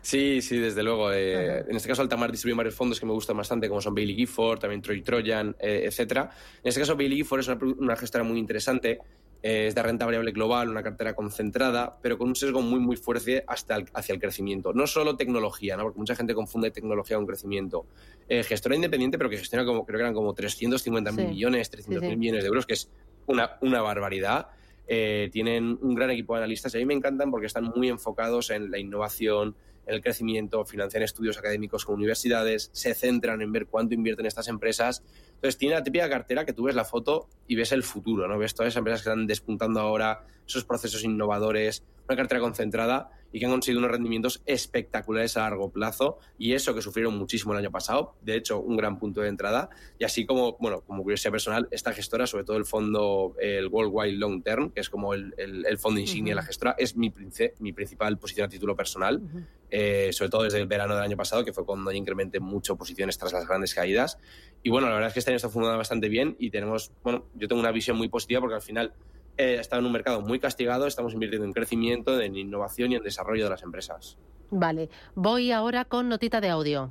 Sí, 0.00 0.40
sí, 0.40 0.58
desde 0.58 0.82
luego. 0.82 1.12
Eh, 1.12 1.64
en 1.68 1.76
este 1.76 1.88
caso, 1.88 2.02
Altamar 2.02 2.30
distribuye 2.30 2.56
varios 2.56 2.74
fondos 2.74 2.98
que 2.98 3.06
me 3.06 3.12
gustan 3.12 3.36
bastante, 3.36 3.68
como 3.68 3.80
son 3.80 3.94
Bailey 3.94 4.14
Gifford, 4.14 4.58
también 4.58 4.80
Troy 4.80 5.02
Trojan, 5.02 5.54
eh, 5.58 5.82
etcétera. 5.84 6.30
En 6.62 6.68
este 6.68 6.80
caso, 6.80 6.96
Bailey 6.96 7.18
Gifford 7.18 7.40
es 7.40 7.48
una, 7.48 7.96
gestora 7.96 8.24
muy 8.24 8.38
interesante. 8.38 9.00
Eh, 9.42 9.68
es 9.68 9.74
de 9.74 9.82
renta 9.82 10.04
variable 10.04 10.32
global, 10.32 10.68
una 10.68 10.82
cartera 10.82 11.14
concentrada, 11.14 11.96
pero 12.02 12.18
con 12.18 12.28
un 12.28 12.34
sesgo 12.34 12.60
muy, 12.60 12.80
muy 12.80 12.96
fuerte 12.96 13.44
hasta 13.46 13.78
hacia 13.94 14.12
el 14.12 14.20
crecimiento. 14.20 14.72
No 14.72 14.86
solo 14.86 15.16
tecnología, 15.16 15.76
¿no? 15.76 15.84
porque 15.84 15.98
mucha 15.98 16.16
gente 16.16 16.34
confunde 16.34 16.70
tecnología 16.70 17.16
con 17.16 17.26
crecimiento. 17.26 17.86
gestora 18.28 18.74
independiente, 18.74 19.16
pero 19.16 19.30
que 19.30 19.36
gestiona 19.36 19.64
como, 19.64 19.84
creo 19.86 19.98
que 19.98 20.02
eran 20.02 20.14
como 20.14 20.34
350 20.34 21.12
mil 21.12 21.28
millones, 21.28 21.70
300 21.70 22.02
mil 22.02 22.16
millones 22.16 22.42
de 22.42 22.48
euros, 22.48 22.66
que 22.66 22.74
es 22.74 22.90
una, 23.26 23.58
una 23.60 23.80
barbaridad. 23.80 24.48
Tienen 24.88 25.78
un 25.82 25.94
gran 25.94 26.10
equipo 26.10 26.34
de 26.34 26.38
analistas 26.38 26.74
y 26.74 26.78
a 26.78 26.80
mí 26.80 26.86
me 26.86 26.94
encantan 26.94 27.30
porque 27.30 27.46
están 27.46 27.64
muy 27.64 27.88
enfocados 27.88 28.50
en 28.50 28.70
la 28.70 28.78
innovación, 28.78 29.54
el 29.88 30.00
crecimiento, 30.00 30.64
financian 30.64 31.02
estudios 31.02 31.38
académicos 31.38 31.84
con 31.84 31.96
universidades, 31.96 32.70
se 32.72 32.94
centran 32.94 33.40
en 33.42 33.52
ver 33.52 33.66
cuánto 33.66 33.94
invierten 33.94 34.26
estas 34.26 34.48
empresas. 34.48 35.02
Entonces, 35.38 35.56
tiene 35.56 35.76
la 35.76 35.84
típica 35.84 36.10
cartera 36.10 36.44
que 36.44 36.52
tú 36.52 36.64
ves 36.64 36.74
la 36.74 36.84
foto 36.84 37.28
y 37.46 37.54
ves 37.54 37.70
el 37.70 37.84
futuro, 37.84 38.26
¿no? 38.26 38.36
Ves 38.38 38.54
todas 38.54 38.72
esas 38.72 38.78
empresas 38.78 39.02
que 39.02 39.10
están 39.10 39.26
despuntando 39.28 39.78
ahora, 39.78 40.24
esos 40.44 40.64
procesos 40.64 41.04
innovadores, 41.04 41.84
una 42.08 42.16
cartera 42.16 42.40
concentrada 42.40 43.10
y 43.32 43.38
que 43.38 43.44
han 43.44 43.52
conseguido 43.52 43.80
unos 43.80 43.90
rendimientos 43.90 44.42
espectaculares 44.46 45.36
a 45.36 45.40
largo 45.40 45.70
plazo 45.70 46.18
y 46.38 46.54
eso 46.54 46.74
que 46.74 46.80
sufrieron 46.80 47.16
muchísimo 47.16 47.52
el 47.52 47.58
año 47.58 47.70
pasado, 47.70 48.14
de 48.22 48.36
hecho 48.36 48.58
un 48.58 48.76
gran 48.76 48.98
punto 48.98 49.20
de 49.20 49.28
entrada. 49.28 49.68
Y 49.98 50.04
así 50.04 50.24
como, 50.24 50.56
bueno, 50.58 50.80
como 50.80 51.02
curiosidad 51.02 51.32
personal, 51.32 51.68
esta 51.70 51.92
gestora, 51.92 52.26
sobre 52.26 52.44
todo 52.44 52.56
el 52.56 52.64
fondo, 52.64 53.36
el 53.38 53.68
Worldwide 53.68 54.16
Long 54.16 54.42
Term, 54.42 54.70
que 54.70 54.80
es 54.80 54.88
como 54.88 55.12
el, 55.12 55.34
fondo 55.78 56.00
insignia 56.00 56.32
de 56.32 56.36
la 56.36 56.42
gestora, 56.42 56.74
es 56.78 56.96
mi, 56.96 57.12
mi 57.58 57.72
principal 57.72 58.18
posición 58.18 58.46
a 58.46 58.48
título 58.48 58.74
personal, 58.74 59.20
eh, 59.70 60.10
sobre 60.12 60.30
todo 60.30 60.44
desde 60.44 60.58
el 60.58 60.66
verano 60.66 60.94
del 60.94 61.04
año 61.04 61.16
pasado, 61.16 61.44
que 61.44 61.52
fue 61.52 61.66
cuando 61.66 61.92
incrementé 61.92 62.40
mucho 62.40 62.76
posiciones 62.76 63.18
tras 63.18 63.34
las 63.34 63.46
grandes 63.46 63.74
caídas 63.74 64.18
y 64.62 64.70
bueno, 64.70 64.88
la 64.88 64.94
verdad 64.94 65.08
es 65.08 65.14
que 65.14 65.20
este 65.20 65.30
año 65.30 65.36
está 65.36 65.48
funcionando 65.48 65.78
bastante 65.78 66.08
bien 66.08 66.36
y 66.38 66.50
tenemos, 66.50 66.92
bueno, 67.02 67.26
yo 67.34 67.48
tengo 67.48 67.60
una 67.60 67.72
visión 67.72 67.96
muy 67.96 68.08
positiva 68.08 68.40
porque 68.40 68.56
al 68.56 68.62
final 68.62 68.92
eh, 69.36 69.58
está 69.60 69.78
en 69.78 69.86
un 69.86 69.92
mercado 69.92 70.20
muy 70.20 70.40
castigado, 70.40 70.86
estamos 70.86 71.14
invirtiendo 71.14 71.46
en 71.46 71.52
crecimiento, 71.52 72.20
en 72.20 72.36
innovación 72.36 72.92
y 72.92 72.96
en 72.96 73.02
desarrollo 73.02 73.44
de 73.44 73.50
las 73.50 73.62
empresas. 73.62 74.18
Vale, 74.50 74.88
voy 75.14 75.52
ahora 75.52 75.84
con 75.84 76.08
notita 76.08 76.40
de 76.40 76.48
audio. 76.48 76.88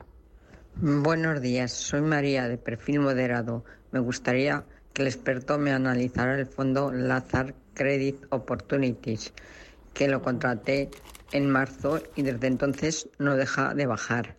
Buenos 0.76 1.42
días, 1.42 1.74
soy 1.74 2.02
María 2.02 2.48
de 2.48 2.58
perfil 2.58 3.00
moderado. 3.00 3.66
Me 3.92 4.00
gustaría 4.00 4.64
que 4.94 5.02
el 5.02 5.08
experto 5.08 5.58
me 5.58 5.72
analizara 5.72 6.40
el 6.40 6.46
fondo 6.46 6.92
Lazar 6.92 7.54
Credit 7.74 8.26
Opportunities, 8.30 9.34
que 9.94 10.08
lo 10.08 10.22
contraté 10.22 10.90
en 11.32 11.50
marzo 11.50 12.00
y 12.16 12.22
desde 12.22 12.48
entonces 12.48 13.10
no 13.18 13.36
deja 13.36 13.74
de 13.74 13.88
bajar. 13.88 14.38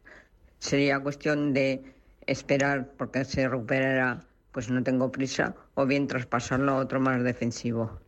Sería 0.59 1.01
cuestión 1.01 1.53
de 1.53 1.98
esperar 2.29 2.93
porque 2.97 3.25
se 3.25 3.49
recuperará, 3.49 4.25
pues 4.53 4.71
no 4.71 4.83
tengo 4.83 5.11
prisa, 5.11 5.55
o 5.75 5.87
bien 5.87 6.07
traspasarlo 6.07 6.73
a 6.73 6.77
otro 6.77 7.01
más 7.01 7.23
defensivo. 7.25 7.99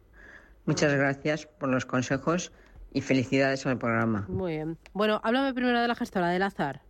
Muchas 0.66 0.94
gracias 0.94 1.46
por 1.46 1.70
los 1.70 1.86
consejos 1.86 2.52
y 2.92 3.00
felicidades 3.00 3.66
al 3.66 3.78
programa. 3.78 4.26
Muy 4.28 4.52
bien. 4.52 4.78
Bueno, 4.92 5.20
háblame 5.24 5.54
primero 5.54 5.80
de 5.80 5.88
la 5.88 5.94
gestora, 5.94 6.28
de 6.28 6.38
Lazar. 6.38 6.82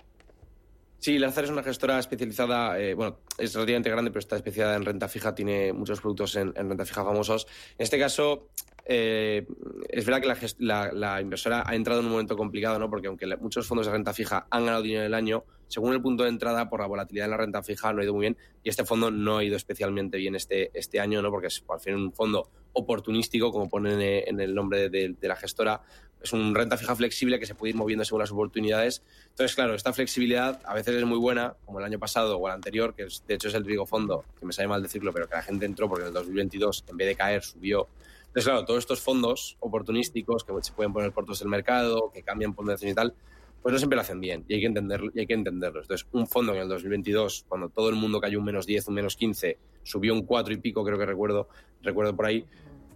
Sí, 0.99 1.19
Lazar 1.19 1.45
es 1.45 1.51
una 1.51 1.63
gestora 1.63 1.99
especializada, 1.99 2.79
eh, 2.79 2.93
bueno, 2.93 3.21
es 3.39 3.55
relativamente 3.55 3.89
grande, 3.89 4.11
pero 4.11 4.19
está 4.19 4.37
especializada 4.37 4.77
en 4.77 4.85
renta 4.85 5.09
fija, 5.09 5.35
tiene 5.35 5.73
muchos 5.73 6.01
productos 6.01 6.37
en, 6.37 6.55
renta 6.55 6.85
fija 6.85 7.03
famosos. 7.05 7.47
En 7.79 7.85
este 7.85 7.99
caso, 7.99 8.49
eh, 8.93 9.47
es 9.89 10.05
verdad 10.05 10.21
que 10.21 10.47
la, 10.59 11.21
inversora 11.21 11.63
ha 11.65 11.77
entrado 11.77 12.01
en 12.01 12.07
un 12.07 12.13
momento 12.13 12.37
complicado, 12.37 12.77
¿no? 12.81 12.91
Porque 12.91 13.07
aunque 13.07 13.25
muchos 13.37 13.65
fondos 13.65 13.87
de 13.87 13.93
renta 13.93 14.13
fija 14.13 14.49
han 14.51 14.65
ganado 14.65 14.83
dinero 14.83 15.03
en 15.03 15.07
el 15.07 15.15
año, 15.15 15.45
según 15.69 15.93
el 15.93 16.03
punto 16.03 16.25
de 16.25 16.31
entrada, 16.31 16.69
por 16.69 16.81
la 16.81 16.87
volatilidad 16.87 17.27
en 17.27 17.31
la 17.31 17.37
renta 17.37 17.63
fija 17.63 17.93
no 17.93 18.01
ha 18.01 18.05
ido 18.05 18.15
muy 18.15 18.23
bien 18.23 18.37
y 18.65 18.69
este 18.69 18.85
fondo 18.85 19.13
no 19.13 19.39
ha 19.39 19.45
ido 19.45 19.57
especialmente 19.57 20.19
bien 20.19 20.35
este, 20.35 20.77
este 20.77 20.99
año, 20.99 21.23
¿no? 21.23 21.31
Porque 21.31 21.47
es 21.47 21.63
al 21.69 21.79
fin 21.79 21.95
un 21.95 22.13
fondo 22.13 22.51
oportunístico, 22.73 23.53
como 23.53 23.69
pone 23.69 24.29
en 24.29 24.41
el 24.41 24.55
nombre 24.55 24.91
de 24.91 25.17
la 25.23 25.37
gestora, 25.37 25.83
es 26.23 26.33
un 26.33 26.55
renta 26.55 26.77
fija 26.77 26.95
flexible 26.95 27.39
que 27.39 27.47
se 27.47 27.55
puede 27.55 27.71
ir 27.71 27.77
moviendo 27.77 28.05
según 28.05 28.21
las 28.21 28.31
oportunidades. 28.31 29.03
Entonces, 29.31 29.55
claro, 29.55 29.75
esta 29.75 29.93
flexibilidad 29.93 30.61
a 30.65 30.75
veces 30.75 30.97
es 30.97 31.05
muy 31.05 31.19
buena, 31.19 31.55
como 31.65 31.79
el 31.79 31.85
año 31.85 31.99
pasado 31.99 32.37
o 32.37 32.47
el 32.47 32.55
anterior, 32.55 32.95
que 32.95 33.07
de 33.27 33.35
hecho 33.35 33.49
es 33.49 33.55
el 33.55 33.65
trigo 33.65 33.87
fondo, 33.87 34.25
que 34.39 34.47
me 34.47 34.53
sale 34.53 34.69
mal 34.69 34.83
decirlo, 34.83 35.13
pero 35.13 35.29
que 35.29 35.37
la 35.37 35.43
gente 35.43 35.65
entró 35.65 35.89
porque 35.89 36.03
en 36.03 36.09
el 36.09 36.15
2022, 36.15 36.85
en 36.89 36.97
vez 36.97 37.09
de 37.09 37.15
caer, 37.15 37.43
subió. 37.43 37.89
Entonces, 38.31 38.45
claro, 38.45 38.65
todos 38.65 38.79
estos 38.79 39.01
fondos 39.01 39.57
oportunísticos 39.59 40.45
que 40.45 40.53
se 40.63 40.73
pueden 40.73 40.93
poner 40.93 41.11
por 41.11 41.25
todo 41.25 41.37
el 41.43 41.49
mercado, 41.49 42.13
que 42.15 42.23
cambian 42.23 42.55
ponderación 42.55 42.93
y 42.93 42.95
tal, 42.95 43.13
pues 43.61 43.73
no 43.73 43.79
siempre 43.79 43.97
lo 43.97 44.03
hacen 44.03 44.21
bien 44.21 44.45
y 44.47 44.55
hay 44.55 44.61
que 44.61 44.67
entenderlo. 44.67 45.11
Y 45.13 45.19
hay 45.19 45.27
que 45.27 45.35
entenderlo. 45.35 45.83
Entonces, 45.83 46.07
un 46.13 46.29
fondo 46.29 46.55
en 46.55 46.61
el 46.61 46.69
2022, 46.69 47.47
cuando 47.49 47.71
todo 47.71 47.89
el 47.89 47.97
mundo 47.97 48.21
cayó 48.21 48.39
un 48.39 48.45
menos 48.45 48.67
10, 48.67 48.87
un 48.87 48.95
menos 48.95 49.17
15, 49.17 49.59
subió 49.83 50.15
un 50.15 50.23
4 50.23 50.55
y 50.55 50.59
pico, 50.59 50.85
creo 50.85 50.97
que 50.97 51.07
recuerdo, 51.07 51.49
recuerdo 51.83 52.15
por 52.15 52.27
ahí, 52.27 52.47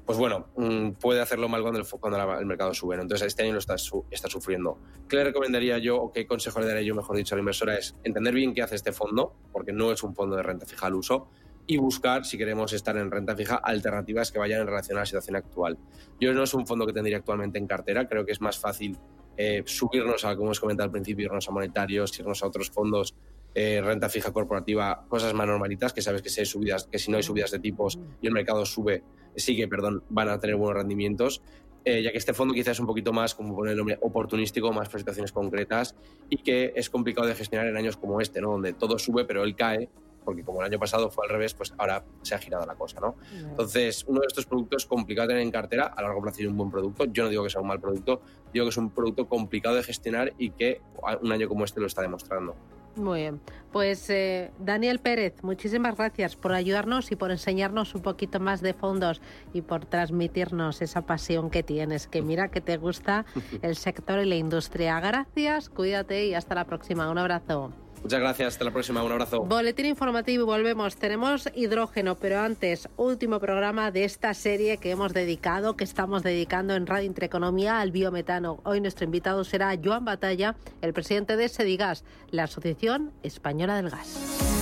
pues 0.07 0.19
bueno, 0.19 0.47
mm, 0.57 0.93
puede 1.01 1.21
hacerlo 1.21 1.49
mal 1.49 1.63
cuando 1.63 1.81
el, 1.81 1.87
cuando 1.87 2.39
el 2.39 2.47
mercado 2.47 2.73
sube. 2.73 2.95
Entonces, 2.95 3.27
este 3.27 3.43
año 3.43 3.55
lo 3.55 3.59
está, 3.59 3.75
está 4.13 4.29
sufriendo. 4.29 4.79
¿Qué 5.09 5.17
le 5.17 5.25
recomendaría 5.25 5.79
yo 5.79 5.97
o 5.97 6.13
qué 6.13 6.29
consejo 6.29 6.61
le 6.61 6.67
daría 6.67 6.83
yo, 6.83 6.95
mejor 6.95 7.17
dicho, 7.17 7.35
a 7.35 7.37
la 7.37 7.41
inversora? 7.41 7.77
Es 7.77 7.97
entender 8.05 8.35
bien 8.35 8.55
qué 8.55 8.63
hace 8.63 8.77
este 8.77 8.93
fondo, 8.93 9.35
porque 9.51 9.73
no 9.73 9.91
es 9.91 10.05
un 10.05 10.15
fondo 10.15 10.37
de 10.37 10.45
renta 10.45 10.65
fija 10.65 10.87
al 10.87 10.95
uso, 10.95 11.29
y 11.67 11.79
buscar, 11.79 12.25
si 12.25 12.37
queremos 12.37 12.73
estar 12.73 12.97
en 12.97 13.11
renta 13.11 13.35
fija, 13.35 13.57
alternativas 13.57 14.31
que 14.31 14.39
vayan 14.39 14.61
en 14.61 14.67
relación 14.67 14.99
a 14.99 15.01
la 15.01 15.07
situación 15.07 15.37
actual. 15.37 15.79
Yo 16.21 16.33
no 16.35 16.43
es 16.43 16.55
un 16.55 16.67
fondo 16.67 16.87
que 16.87 16.93
tendría 16.93 17.19
actualmente 17.19 17.59
en 17.59 17.67
cartera, 17.67 18.07
creo 18.09 18.27
que 18.27 18.33
es 18.33 18.41
más 18.41 18.59
fácil 18.59 18.99
eh, 19.37 19.63
subirnos 19.65 20.25
a, 20.25 20.37
como 20.37 20.51
os 20.51 20.61
comentado 20.61 20.87
al 20.87 20.93
principio, 20.93 21.27
irnos 21.27 21.49
a 21.49 21.53
monetarios, 21.53 22.19
irnos 22.19 22.43
a 22.43 22.47
otros 22.47 22.71
fondos 22.71 23.15
eh, 23.57 23.81
renta 23.81 24.09
fija 24.09 24.33
corporativa, 24.33 25.05
cosas 25.09 25.33
más 25.33 25.47
normalitas, 25.47 25.93
que 25.93 26.03
sabes 26.03 26.23
que 26.23 26.29
si, 26.29 26.41
hay 26.41 26.47
subidas, 26.47 26.89
que 26.91 26.99
si 26.99 27.11
no 27.11 27.17
hay 27.17 27.23
subidas 27.23 27.53
de 27.53 27.61
tipos 27.61 28.01
y 28.21 28.27
el 28.27 28.33
mercado 28.33 28.67
sube, 28.67 29.05
sigue, 29.37 29.69
perdón, 29.69 30.03
van 30.09 30.29
a 30.29 30.41
tener 30.41 30.57
buenos 30.57 30.77
rendimientos. 30.77 31.41
Eh, 31.85 32.03
ya 32.03 32.11
que 32.11 32.19
este 32.19 32.33
fondo 32.33 32.55
quizás 32.55 32.73
es 32.73 32.81
un 32.81 32.87
poquito 32.87 33.13
más, 33.13 33.35
como 33.35 33.55
poner 33.55 33.73
el 33.73 33.79
nombre, 33.79 33.99
oportunístico, 34.01 34.73
más 34.73 34.89
presentaciones 34.89 35.31
concretas 35.33 35.95
y 36.31 36.39
que 36.39 36.73
es 36.75 36.89
complicado 36.91 37.29
de 37.29 37.35
gestionar 37.35 37.69
en 37.69 37.77
años 37.77 37.97
como 37.97 38.21
este, 38.21 38.41
¿no? 38.41 38.53
donde 38.53 38.73
todo 38.73 38.99
sube 38.99 39.27
pero 39.27 39.45
él 39.45 39.55
cae, 39.55 39.91
porque 40.25 40.43
como 40.43 40.61
el 40.61 40.67
año 40.67 40.79
pasado 40.79 41.11
fue 41.11 41.27
al 41.27 41.31
revés, 41.31 41.55
pues 41.55 41.75
ahora 41.79 42.05
se 42.23 42.35
ha 42.35 42.39
girado 42.39 42.67
la 42.67 42.75
cosa. 42.75 43.01
¿no? 43.01 43.17
Entonces, 43.33 44.05
uno 44.07 44.21
de 44.21 44.27
estos 44.27 44.47
productos 44.47 44.87
complicado 44.87 45.29
de 45.29 45.35
tener 45.35 45.43
en 45.43 45.51
cartera, 45.51 45.87
a 45.87 46.03
largo 46.03 46.23
plazo 46.23 46.41
es 46.41 46.47
un 46.49 46.57
buen 46.57 46.71
producto. 46.71 47.05
Yo 47.07 47.25
no 47.25 47.29
digo 47.29 47.45
que 47.45 47.51
sea 47.51 47.61
un 47.61 47.69
mal 47.69 47.81
producto, 47.81 48.23
digo 48.53 48.67
que 48.67 48.71
es 48.71 48.77
un 48.77 48.91
producto 48.91 49.29
complicado 49.29 49.77
de 49.77 49.83
gestionar 49.83 50.33
y 50.39 50.51
que 50.51 50.81
un 51.21 51.33
año 51.33 51.49
como 51.49 51.65
este 51.65 51.81
lo 51.81 51.87
está 51.87 52.03
demostrando. 52.03 52.55
Muy 52.97 53.21
bien. 53.21 53.41
Pues 53.73 54.09
eh, 54.09 54.53
Daniel 54.59 55.01
Pérez, 55.01 55.43
muchísimas 55.43 55.97
gracias 55.97 56.37
por 56.37 56.53
ayudarnos 56.53 57.11
y 57.11 57.17
por 57.17 57.33
enseñarnos 57.33 57.95
un 57.95 58.03
poquito 58.03 58.39
más 58.39 58.61
de 58.61 58.73
fondos 58.73 59.21
y 59.53 59.63
por 59.63 59.85
transmitirnos 59.85 60.81
esa 60.81 61.03
pasión 61.03 61.51
que 61.51 61.63
tienes, 61.63 62.07
que 62.07 62.23
mira 62.23 62.51
que 62.51 62.61
te 62.61 62.77
gusta 62.77 63.25
el 63.63 63.75
sector 63.75 64.21
y 64.21 64.27
la 64.27 64.37
industria. 64.37 65.01
Gracias, 65.01 65.69
cuídate 65.69 66.27
y 66.27 66.35
hasta 66.35 66.55
la 66.55 66.67
próxima. 66.67 67.11
Un 67.11 67.19
abrazo. 67.19 67.73
Muchas 68.05 68.21
gracias, 68.21 68.49
hasta 68.49 68.65
la 68.67 68.71
próxima, 68.71 69.03
un 69.03 69.13
abrazo. 69.13 69.45
Boletín 69.45 69.87
informativo 69.87 70.45
volvemos. 70.45 70.97
Tenemos 70.97 71.49
hidrógeno, 71.55 72.17
pero 72.17 72.39
antes, 72.39 72.87
último 72.99 73.41
programa 73.41 73.91
de 73.91 74.05
esta 74.05 74.35
serie 74.35 74.77
que 74.77 74.91
hemos 74.91 75.15
dedicado, 75.15 75.75
que 75.75 75.85
estamos 75.85 76.23
dedicando 76.23 76.75
en 76.75 76.87
Radio 76.87 77.07
Intereconomía 77.07 77.81
al 77.81 77.93
biometano. 77.93 78.61
Hoy 78.65 78.83
nuestro 78.83 79.07
invitado 79.07 79.43
será 79.43 79.75
Joan 79.83 80.05
Batalla, 80.05 80.55
el 80.83 80.93
presidente 80.93 81.39
de 81.39 81.49
Sedigas, 81.49 82.05
la 82.31 82.45
Asociación 82.45 83.11
Española 83.23 83.77
del 83.77 83.89
Gas. 83.89 84.54